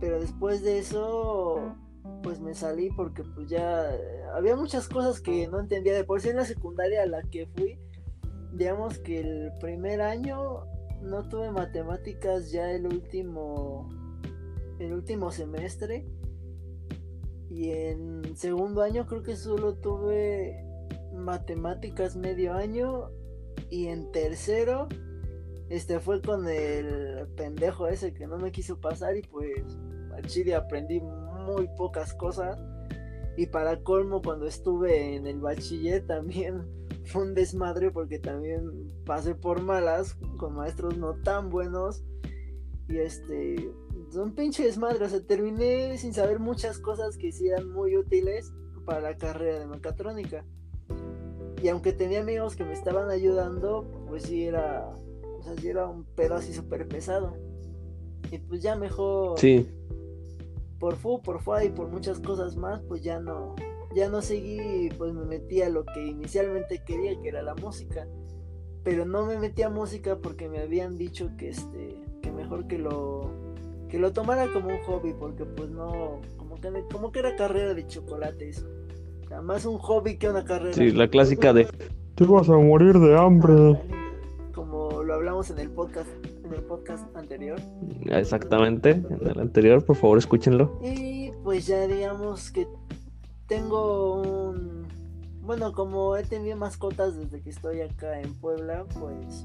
[0.00, 1.76] pero después de eso,
[2.22, 3.90] pues me salí porque pues ya
[4.34, 5.94] había muchas cosas que no entendía.
[5.94, 7.78] De por sí en la secundaria a la que fui,
[8.52, 10.66] digamos que el primer año
[11.02, 13.88] no tuve matemáticas ya el último,
[14.78, 16.06] el último semestre.
[17.50, 20.64] Y en segundo año creo que solo tuve
[21.12, 23.10] matemáticas medio año
[23.70, 24.88] y en tercero,
[25.68, 29.64] este fue con el pendejo ese que no me quiso pasar y pues
[30.14, 32.60] al chile aprendí muy pocas cosas.
[33.36, 36.66] Y para colmo, cuando estuve en el bachiller también
[37.06, 42.04] fue un desmadre porque también pasé por malas con maestros no tan buenos.
[42.88, 43.72] Y este,
[44.14, 45.04] un pinche desmadre.
[45.04, 48.52] O sea, terminé sin saber muchas cosas que sí muy útiles
[48.84, 50.44] para la carrera de mecatrónica.
[51.62, 54.90] Y aunque tenía amigos que me estaban ayudando, pues sí era,
[55.38, 57.36] o sea, sí era un pedo así súper pesado.
[58.32, 59.38] Y pues ya mejor.
[59.38, 59.70] Sí.
[60.80, 63.54] Por fu, por fu y por muchas cosas más, pues ya no,
[63.94, 68.08] ya no seguí, pues me metí a lo que inicialmente quería, que era la música.
[68.82, 72.78] Pero no me metí a música porque me habían dicho que este, que mejor que
[72.78, 73.30] lo,
[73.88, 77.74] que lo tomara como un hobby, porque pues no, como que, como que era carrera
[77.74, 78.81] de chocolate eso
[79.40, 80.74] más un hobby que una carrera.
[80.74, 81.66] Sí, la clásica de
[82.14, 83.80] te vas a morir de hambre.
[84.52, 86.08] Como lo hablamos en el podcast,
[86.44, 87.58] en el podcast anterior.
[88.06, 90.78] Exactamente, en el anterior, por favor, escúchenlo.
[90.82, 92.66] Y pues ya digamos que
[93.46, 94.82] tengo un
[95.42, 99.44] bueno, como he tenido mascotas desde que estoy acá en Puebla, pues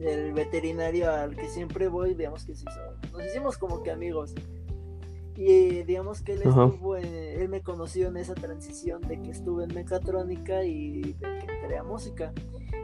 [0.00, 2.64] el veterinario al que siempre voy, digamos que sí,
[3.12, 4.34] nos hicimos como que amigos.
[5.40, 9.72] Y digamos que él estuvo, él me conoció en esa transición de que estuve en
[9.72, 12.32] mecatrónica y de que entré a música.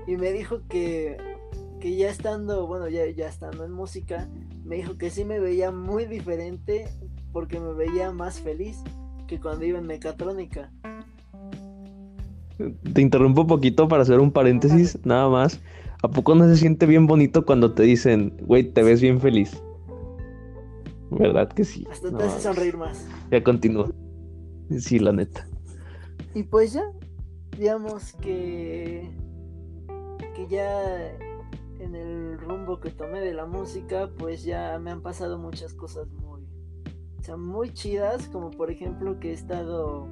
[0.06, 1.16] Y me dijo que,
[1.80, 4.28] que ya estando, bueno, ya, ya estando en música,
[4.64, 6.86] me dijo que sí me veía muy diferente
[7.32, 8.84] porque me veía más feliz
[9.26, 10.70] que cuando iba en mecatrónica.
[12.92, 15.60] Te interrumpo un poquito para hacer un paréntesis, nada más.
[16.04, 19.60] ¿A poco no se siente bien bonito cuando te dicen, güey, te ves bien feliz?
[21.18, 21.86] ¿Verdad que sí?
[21.90, 23.06] Hasta te hace sonreír más.
[23.30, 23.90] Ya continúa.
[24.78, 25.46] Sí, la neta.
[26.34, 26.84] Y pues ya,
[27.56, 29.10] digamos que,
[30.34, 31.16] que ya
[31.78, 36.10] en el rumbo que tomé de la música, pues ya me han pasado muchas cosas
[36.10, 36.42] muy,
[37.18, 40.08] o sea, muy chidas, como por ejemplo que he estado,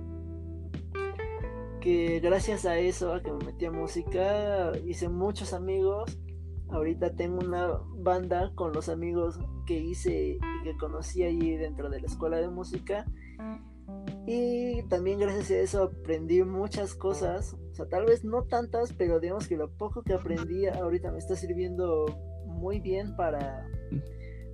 [1.80, 6.18] que gracias a eso, a que me metí a música, hice muchos amigos.
[6.68, 12.06] Ahorita tengo una banda con los amigos que hice que conocí allí dentro de la
[12.06, 13.06] escuela de música
[14.26, 19.18] y también gracias a eso aprendí muchas cosas, o sea, tal vez no tantas, pero
[19.18, 22.06] digamos que lo poco que aprendí ahorita me está sirviendo
[22.46, 23.68] muy bien para,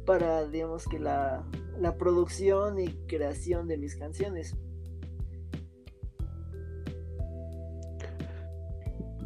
[0.06, 1.46] para digamos que la,
[1.78, 4.56] la producción y creación de mis canciones.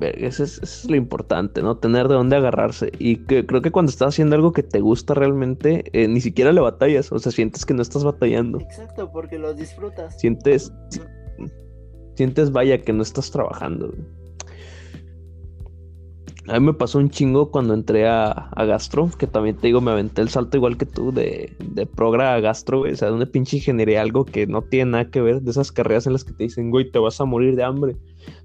[0.02, 1.76] Eso es, lo importante, ¿no?
[1.76, 2.90] Tener de dónde agarrarse.
[2.98, 6.52] Y que, creo que cuando estás haciendo algo que te gusta realmente, eh, ni siquiera
[6.52, 7.10] le batallas.
[7.12, 8.60] O sea, sientes que no estás batallando.
[8.60, 10.18] Exacto, porque lo disfrutas.
[10.18, 10.72] Sientes.
[12.14, 13.92] Sientes, vaya, que no estás trabajando.
[16.48, 19.92] A mí me pasó un chingo cuando entré a, Gastro, que también te digo, me
[19.92, 22.92] aventé el salto igual que tú de, de progra a Gastro, güey.
[22.92, 25.70] O sea, de una pinche ingeniería, algo que no tiene nada que ver, de esas
[25.70, 27.96] carreras en las que te dicen, güey, te vas a morir de hambre.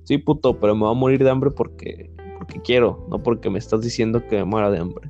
[0.04, 3.58] Sí, puto, pero me voy a morir de hambre porque, porque quiero, no porque me
[3.58, 5.10] estás diciendo que me muera de hambre.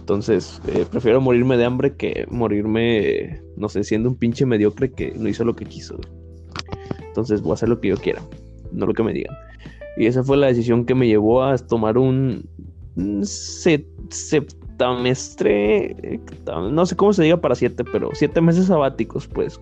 [0.00, 5.12] Entonces, eh, prefiero morirme de hambre que morirme, no sé, siendo un pinche mediocre que
[5.16, 5.98] no hizo lo que quiso.
[7.06, 8.22] Entonces, voy a hacer lo que yo quiera,
[8.70, 9.34] no lo que me digan.
[9.96, 12.48] Y esa fue la decisión que me llevó a tomar un
[14.10, 16.20] septamestre,
[16.70, 19.60] no sé cómo se diga para siete, pero siete meses sabáticos, pues.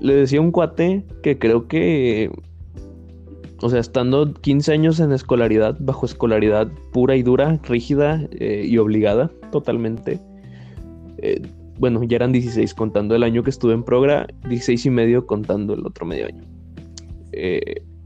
[0.00, 2.30] Le decía un cuate que creo que
[3.62, 8.76] o sea, estando 15 años en escolaridad, bajo escolaridad pura y dura, rígida eh, y
[8.78, 10.18] obligada totalmente.
[11.18, 11.40] Eh,
[11.78, 15.74] bueno, ya eran 16 contando el año que estuve en Progra, 16 y medio contando
[15.74, 16.42] el otro medio año.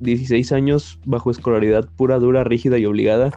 [0.00, 3.32] 16 eh, años bajo escolaridad pura, dura, rígida y obligada.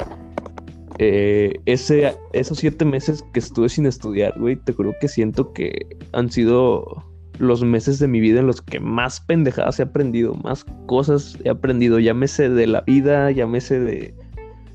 [0.98, 6.30] ese, esos 7 meses que estuve sin estudiar, güey, te creo que siento que han
[6.30, 7.06] sido
[7.40, 11.50] los meses de mi vida en los que más pendejadas he aprendido, más cosas he
[11.50, 14.14] aprendido, llámese de la vida, llámese de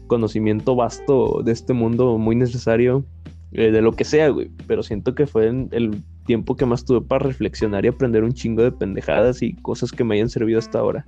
[0.06, 3.04] conocimiento vasto de este mundo muy necesario,
[3.52, 4.50] eh, de lo que sea, güey.
[4.66, 8.62] Pero siento que fue el tiempo que más tuve para reflexionar y aprender un chingo
[8.62, 11.04] de pendejadas y cosas que me hayan servido hasta ahora.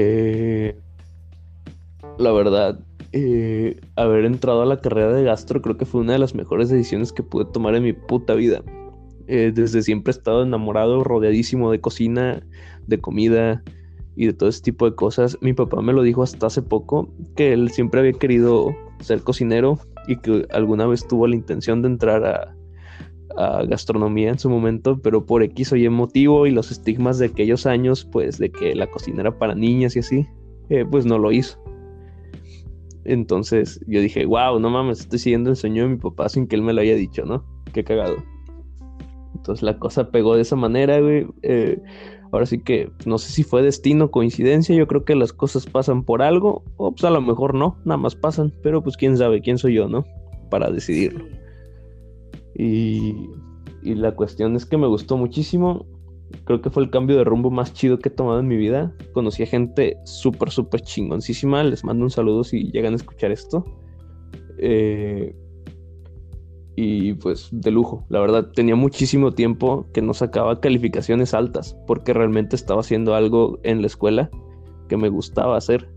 [0.00, 0.76] Eh,
[2.18, 2.78] la verdad,
[3.10, 6.68] eh, haber entrado a la carrera de gastro creo que fue una de las mejores
[6.68, 8.62] decisiones que pude tomar en mi puta vida.
[9.26, 12.40] Eh, desde siempre he estado enamorado, rodeadísimo de cocina,
[12.86, 13.64] de comida
[14.14, 15.36] y de todo ese tipo de cosas.
[15.40, 18.68] Mi papá me lo dijo hasta hace poco, que él siempre había querido
[19.00, 22.54] ser cocinero y que alguna vez tuvo la intención de entrar a,
[23.68, 27.66] gastronomía en su momento, pero por X o Y motivo y los estigmas de aquellos
[27.66, 30.26] años, pues de que la cocina era para niñas y así,
[30.70, 31.58] eh, pues no lo hizo.
[33.04, 36.56] Entonces yo dije, wow, no mames, estoy siguiendo el sueño de mi papá sin que
[36.56, 37.44] él me lo haya dicho, ¿no?
[37.72, 38.16] Qué cagado.
[39.34, 41.26] Entonces la cosa pegó de esa manera, güey.
[41.42, 41.80] Eh,
[42.32, 44.74] ahora sí que no sé si fue destino, coincidencia.
[44.74, 46.64] Yo creo que las cosas pasan por algo.
[46.76, 48.52] O pues a lo mejor no, nada más pasan.
[48.62, 50.04] Pero pues quién sabe, quién soy yo, ¿no?
[50.50, 51.24] Para decidirlo.
[52.58, 53.30] Y,
[53.84, 55.86] la cuestión es que me gustó muchísimo.
[56.44, 58.92] Creo que fue el cambio de rumbo más chido que he tomado en mi vida.
[59.14, 61.62] Conocí a gente súper, súper chingoncísima.
[61.62, 63.64] Les mando un saludo si llegan a escuchar esto.
[64.58, 65.34] Eh,
[66.76, 68.04] y pues de lujo.
[68.08, 73.58] La verdad, tenía muchísimo tiempo que no sacaba calificaciones altas porque realmente estaba haciendo algo
[73.62, 74.30] en la escuela
[74.88, 75.88] que me gustaba hacer.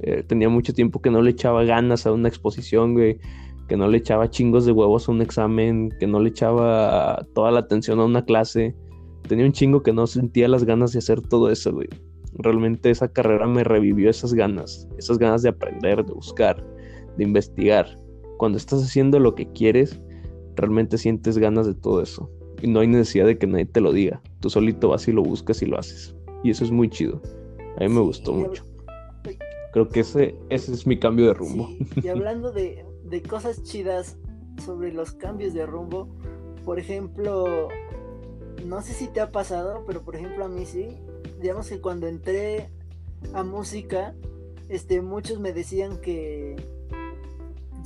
[0.00, 3.18] Eh, tenía mucho tiempo que no le echaba ganas a una exposición, güey,
[3.68, 7.50] que no le echaba chingos de huevos a un examen, que no le echaba toda
[7.50, 8.74] la atención a una clase.
[9.28, 11.88] Tenía un chingo que no sentía las ganas de hacer todo eso, güey.
[12.34, 16.62] Realmente esa carrera me revivió esas ganas, esas ganas de aprender, de buscar,
[17.16, 17.86] de investigar.
[18.36, 20.00] Cuando estás haciendo lo que quieres,
[20.54, 22.30] realmente sientes ganas de todo eso.
[22.62, 24.22] Y no hay necesidad de que nadie te lo diga.
[24.40, 26.14] Tú solito vas y lo buscas y lo haces.
[26.44, 27.20] Y eso es muy chido.
[27.78, 28.64] A mí me gustó mucho.
[29.72, 31.68] Creo que ese, ese es mi cambio de rumbo.
[32.02, 34.16] Y hablando de, de cosas chidas
[34.64, 36.08] sobre los cambios de rumbo,
[36.64, 37.68] por ejemplo,
[38.64, 40.98] no sé si te ha pasado, pero por ejemplo a mí sí.
[41.40, 42.70] Digamos que cuando entré
[43.32, 44.14] a música,
[44.68, 46.56] este, muchos me decían que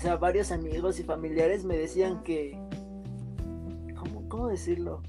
[0.00, 2.58] sea, varios amigos y familiares me decían que,
[3.94, 5.02] ¿cómo, cómo decirlo?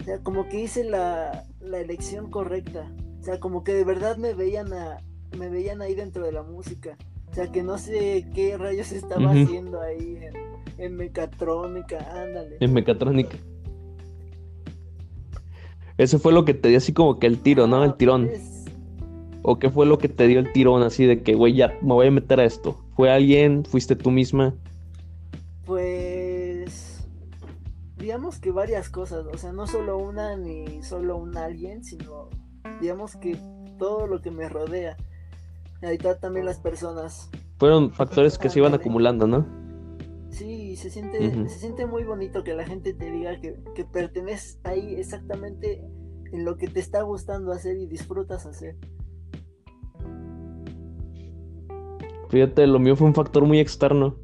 [0.00, 2.90] O sea, como que hice la, la elección correcta.
[3.20, 5.02] O sea, como que de verdad me veían a,
[5.36, 6.96] me veían ahí dentro de la música.
[7.38, 10.18] O sea, que no sé qué rayos estaba haciendo ahí
[10.76, 12.56] en, mecatrónica, ándale.
[12.58, 13.36] En mecatrónica.
[15.98, 17.84] Ese fue lo que te dio así como que el tiro, ¿no?
[17.84, 18.26] El tirón.
[18.26, 18.64] Pues,
[19.42, 21.94] ¿O qué fue lo que te dio el tirón así de que, güey, ya me
[21.94, 22.76] voy a meter a esto?
[22.96, 23.64] ¿Fue alguien?
[23.64, 24.56] ¿Fuiste tú misma?
[25.64, 27.06] Pues...
[27.98, 32.30] Digamos que varias cosas, o sea, no solo una ni solo un alguien, sino
[32.80, 33.38] digamos que
[33.78, 34.96] todo lo que me rodea.
[36.20, 37.30] También las personas.
[37.58, 39.46] Fueron factores que se iban acumulando, ¿no?
[40.30, 44.60] Sí, se siente, se siente muy bonito que la gente te diga que, que perteneces
[44.64, 45.82] ahí exactamente
[46.32, 48.76] en lo que te está gustando hacer y disfrutas hacer.
[52.28, 54.16] Fíjate, lo mío fue un factor muy externo.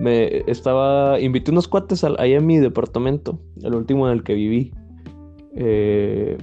[0.00, 1.20] Me estaba.
[1.20, 4.72] Invité unos cuates ahí a mi departamento, el último en el que viví.
[5.56, 6.36] Eh,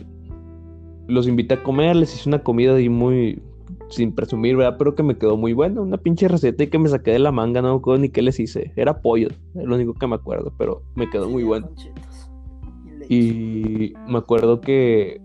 [1.07, 3.41] los invité a comer, les hice una comida y muy,
[3.91, 4.75] sin presumir, ¿verdad?
[4.77, 7.31] Pero que me quedó muy buena, una pinche receta y que me saqué de la
[7.31, 8.71] manga, no me acuerdo ni qué les hice.
[8.75, 11.69] Era pollo, es lo único que me acuerdo, pero me quedó muy bueno.
[13.09, 15.21] Y me acuerdo que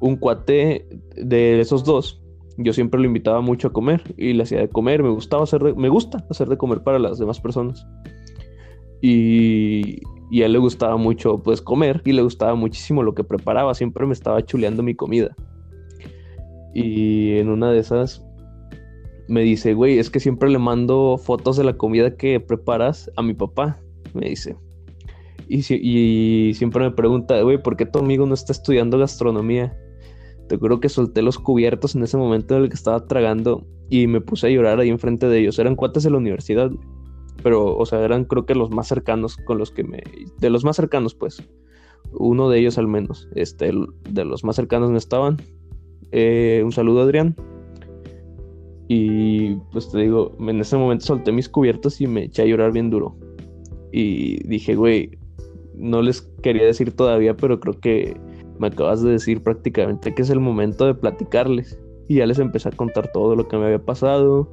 [0.00, 2.22] un cuate de esos dos,
[2.56, 5.62] yo siempre lo invitaba mucho a comer y le hacía de comer, me gustaba hacer
[5.76, 7.86] me gusta hacer de comer para las demás personas.
[9.02, 13.24] Y, y a él le gustaba mucho pues comer y le gustaba muchísimo lo que
[13.24, 15.34] preparaba, siempre me estaba chuleando mi comida.
[16.74, 18.24] Y en una de esas
[19.28, 23.22] me dice, güey, es que siempre le mando fotos de la comida que preparas a
[23.22, 23.78] mi papá,
[24.14, 24.56] me dice.
[25.48, 29.76] Y, y siempre me pregunta, güey, ¿por qué tu amigo no está estudiando gastronomía?
[30.48, 34.06] Te juro que solté los cubiertos en ese momento en el que estaba tragando y
[34.06, 35.58] me puse a llorar ahí enfrente de ellos.
[35.58, 36.70] Eran cuates de la universidad
[37.42, 40.02] pero, o sea, eran creo que los más cercanos con los que me...
[40.38, 41.42] De los más cercanos, pues.
[42.12, 43.28] Uno de ellos al menos.
[43.34, 43.72] Este,
[44.10, 45.38] de los más cercanos me estaban.
[46.12, 47.34] Eh, un saludo, Adrián.
[48.88, 52.72] Y pues te digo, en ese momento solté mis cubiertos y me eché a llorar
[52.72, 53.16] bien duro.
[53.92, 55.16] Y dije, güey,
[55.76, 58.16] no les quería decir todavía, pero creo que
[58.58, 61.78] me acabas de decir prácticamente que es el momento de platicarles.
[62.08, 64.52] Y ya les empecé a contar todo lo que me había pasado,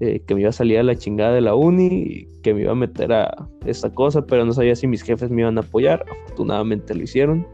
[0.00, 2.72] eh, que me iba a salir a la chingada de la uni, que me iba
[2.72, 6.04] a meter a esta cosa, pero no sabía si mis jefes me iban a apoyar.
[6.24, 7.46] Afortunadamente lo hicieron.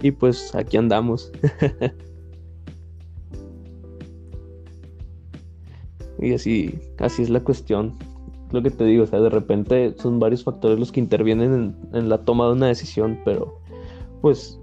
[0.00, 1.30] Y pues aquí andamos.
[6.22, 7.94] y así, así es la cuestión.
[8.50, 11.76] Lo que te digo, o sea, de repente son varios factores los que intervienen en,
[11.98, 13.58] en la toma de una decisión, pero
[14.20, 14.60] pues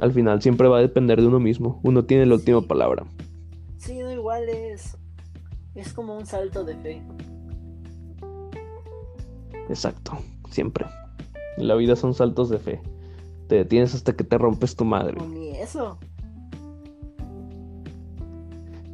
[0.00, 1.80] al final siempre va a depender de uno mismo.
[1.82, 3.04] Uno tiene la última palabra.
[3.76, 4.96] Sí, no igual es
[5.74, 7.02] es como un salto de fe.
[9.68, 10.12] Exacto,
[10.50, 10.86] siempre.
[11.56, 12.80] la vida son saltos de fe.
[13.48, 15.16] Te detienes hasta que te rompes tu madre.
[15.18, 15.98] No, ni eso.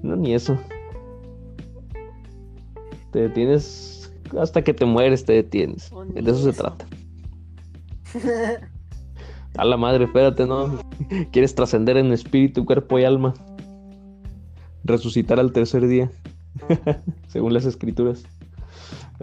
[0.02, 0.58] No, ni eso.
[3.12, 5.90] Te detienes hasta que te mueres, te detienes.
[6.14, 6.86] de eso, se trata.
[9.56, 10.78] A la madre, espérate, ¿no?
[11.32, 13.34] Quieres trascender en espíritu, cuerpo y alma.
[14.84, 16.11] Resucitar al tercer día.
[17.26, 18.24] según las escrituras.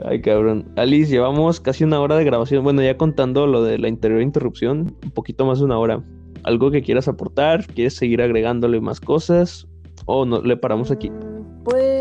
[0.03, 0.65] Ay, cabrón.
[0.75, 2.63] Alice, llevamos casi una hora de grabación.
[2.63, 6.03] Bueno, ya contando lo de la interior interrupción, un poquito más de una hora.
[6.43, 7.65] ¿Algo que quieras aportar?
[7.65, 9.67] ¿Quieres seguir agregándole más cosas?
[10.05, 11.09] ¿O no le paramos aquí?
[11.09, 11.96] Mm, pues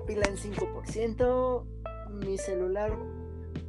[0.00, 1.64] la pila en 5%.
[2.24, 2.96] Mi celular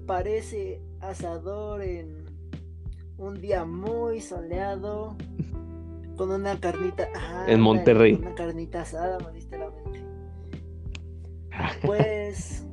[0.06, 2.26] parece asador en
[3.18, 5.16] un día muy soleado.
[6.18, 7.08] Con una carnita.
[7.48, 8.14] en Monterrey.
[8.14, 9.72] Una carnita asada, me diste la
[11.86, 12.66] pues.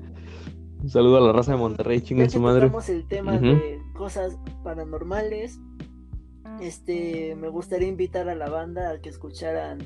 [0.82, 2.70] Un saludo a la raza de Monterrey, en su madre.
[2.88, 5.58] el tema de cosas paranormales.
[6.60, 9.78] Este, me gustaría invitar a la banda a que escucharan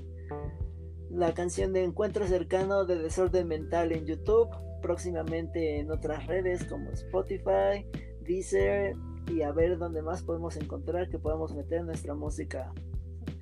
[1.12, 4.48] la canción de Encuentro Cercano de Desorden Mental en YouTube,
[4.80, 7.86] próximamente en otras redes como Spotify,
[8.22, 8.96] Deezer
[9.28, 12.72] y a ver dónde más podemos encontrar que podamos meter nuestra música.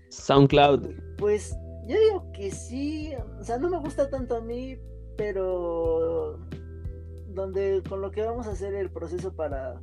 [0.09, 0.89] SoundCloud.
[1.19, 1.57] Pues
[1.87, 4.77] yo digo que sí, o sea, no me gusta tanto a mí,
[5.17, 6.39] pero
[7.29, 9.81] donde con lo que vamos a hacer el proceso para,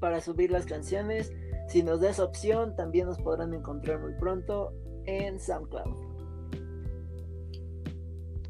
[0.00, 1.30] para subir las canciones,
[1.68, 4.72] si nos da esa opción, también nos podrán encontrar muy pronto
[5.04, 6.03] en SoundCloud.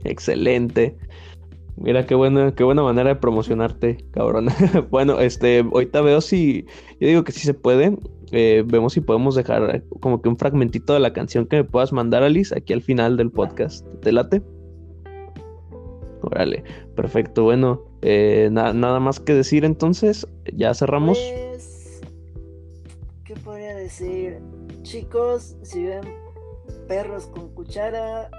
[0.05, 0.96] Excelente.
[1.76, 4.48] Mira qué buena, qué buena manera de promocionarte, cabrón.
[4.90, 6.66] bueno, este, ahorita veo si,
[7.00, 7.96] yo digo que sí se puede.
[8.30, 11.92] Eh, vemos si podemos dejar como que un fragmentito de la canción que me puedas
[11.92, 13.84] mandar, Alice, aquí al final del podcast.
[14.02, 14.42] ¿Te late?
[16.22, 16.62] Órale,
[16.94, 17.42] perfecto.
[17.44, 21.18] Bueno, eh, nada más que decir entonces, ya cerramos.
[21.18, 22.00] Pues,
[23.24, 24.38] ¿Qué podría decir?
[24.82, 26.05] Chicos, si ven
[26.88, 28.30] perros con cuchara,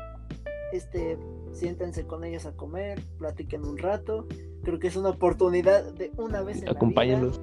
[0.71, 1.17] este,
[1.55, 4.27] siéntense con ellos a comer, platiquen un rato.
[4.63, 7.41] Creo que es una oportunidad de una vez en Acompáñenlos.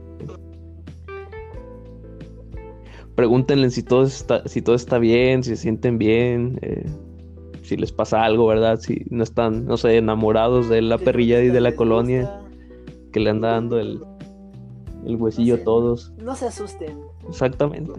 [3.15, 6.59] Pregúntenle si todo está, si todo está bien, si se sienten bien.
[6.63, 6.87] Eh
[7.63, 8.79] si les pasa algo, ¿verdad?
[8.81, 12.43] Si no están, no sé, enamorados de la perrilla y de la colonia,
[13.13, 14.03] que le anda dando el,
[15.07, 16.13] el huesillo a todos.
[16.19, 17.01] No se asusten.
[17.29, 17.93] Exactamente.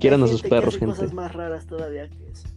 [0.00, 0.96] Quieran a sus perros, gente.
[0.96, 2.48] cosas más raras todavía que eso.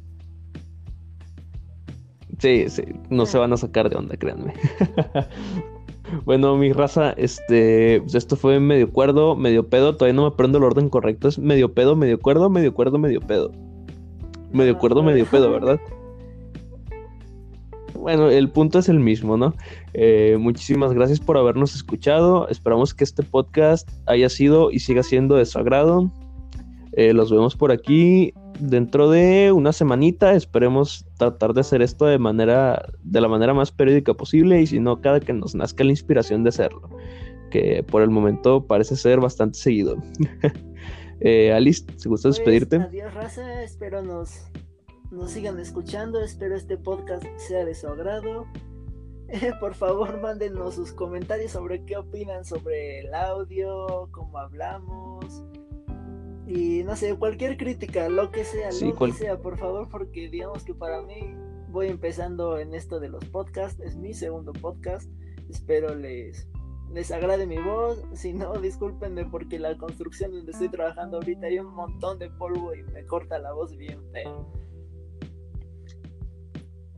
[2.44, 4.54] Sí, sí, no se van a sacar de onda, créanme.
[6.26, 10.58] bueno, mi raza, este, pues esto fue medio cuerdo, medio pedo, todavía no me aprendo
[10.58, 13.50] el orden correcto, es medio pedo, medio cuerdo, medio cuerdo, medio pedo.
[14.52, 15.80] Medio cuerdo, medio pedo, ¿verdad?
[17.94, 19.54] Bueno, el punto es el mismo, ¿no?
[19.94, 22.50] Eh, muchísimas gracias por habernos escuchado.
[22.50, 26.12] Esperamos que este podcast haya sido y siga siendo de su agrado.
[26.92, 28.34] Eh, los vemos por aquí
[28.68, 30.34] dentro de una semanita.
[30.34, 34.80] Esperemos tratar de hacer esto de manera, de la manera más periódica posible y si
[34.80, 36.90] no, cada que nos nazca la inspiración de hacerlo,
[37.52, 39.98] que por el momento parece ser bastante seguido.
[41.26, 42.76] Eh, Alice, ¿te gusta pues, despedirte?
[42.78, 43.64] Adiós, raza.
[43.64, 44.42] Espero nos,
[45.10, 46.20] nos sigan escuchando.
[46.20, 48.46] Espero este podcast sea de su agrado.
[49.62, 55.44] por favor, mándenos sus comentarios sobre qué opinan sobre el audio, cómo hablamos.
[56.48, 60.64] Y no sé, cualquier crítica, lo que sea, lo que sea, por favor, porque digamos
[60.64, 61.36] que para mí
[61.70, 63.82] voy empezando en esto de los podcasts.
[63.82, 65.10] Es mi segundo podcast.
[65.50, 66.48] Espero les
[66.94, 68.04] les agrade mi voz.
[68.14, 72.74] Si no, discúlpenme porque la construcción donde estoy trabajando ahorita hay un montón de polvo
[72.76, 74.48] y me corta la voz bien feo.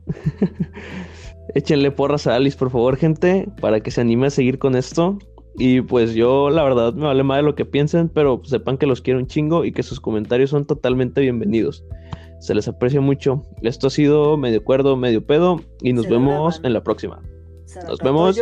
[1.54, 5.18] Échenle porras a Alice, por favor, gente, para que se anime a seguir con esto.
[5.58, 8.86] Y pues yo, la verdad, me vale más de lo que piensen, pero sepan que
[8.86, 11.84] los quiero un chingo y que sus comentarios son totalmente bienvenidos.
[12.40, 13.42] Se les aprecia mucho.
[13.62, 17.22] Esto ha sido medio cuerdo, medio pedo, y nos vemos en la próxima.
[17.88, 18.38] Nos vemos.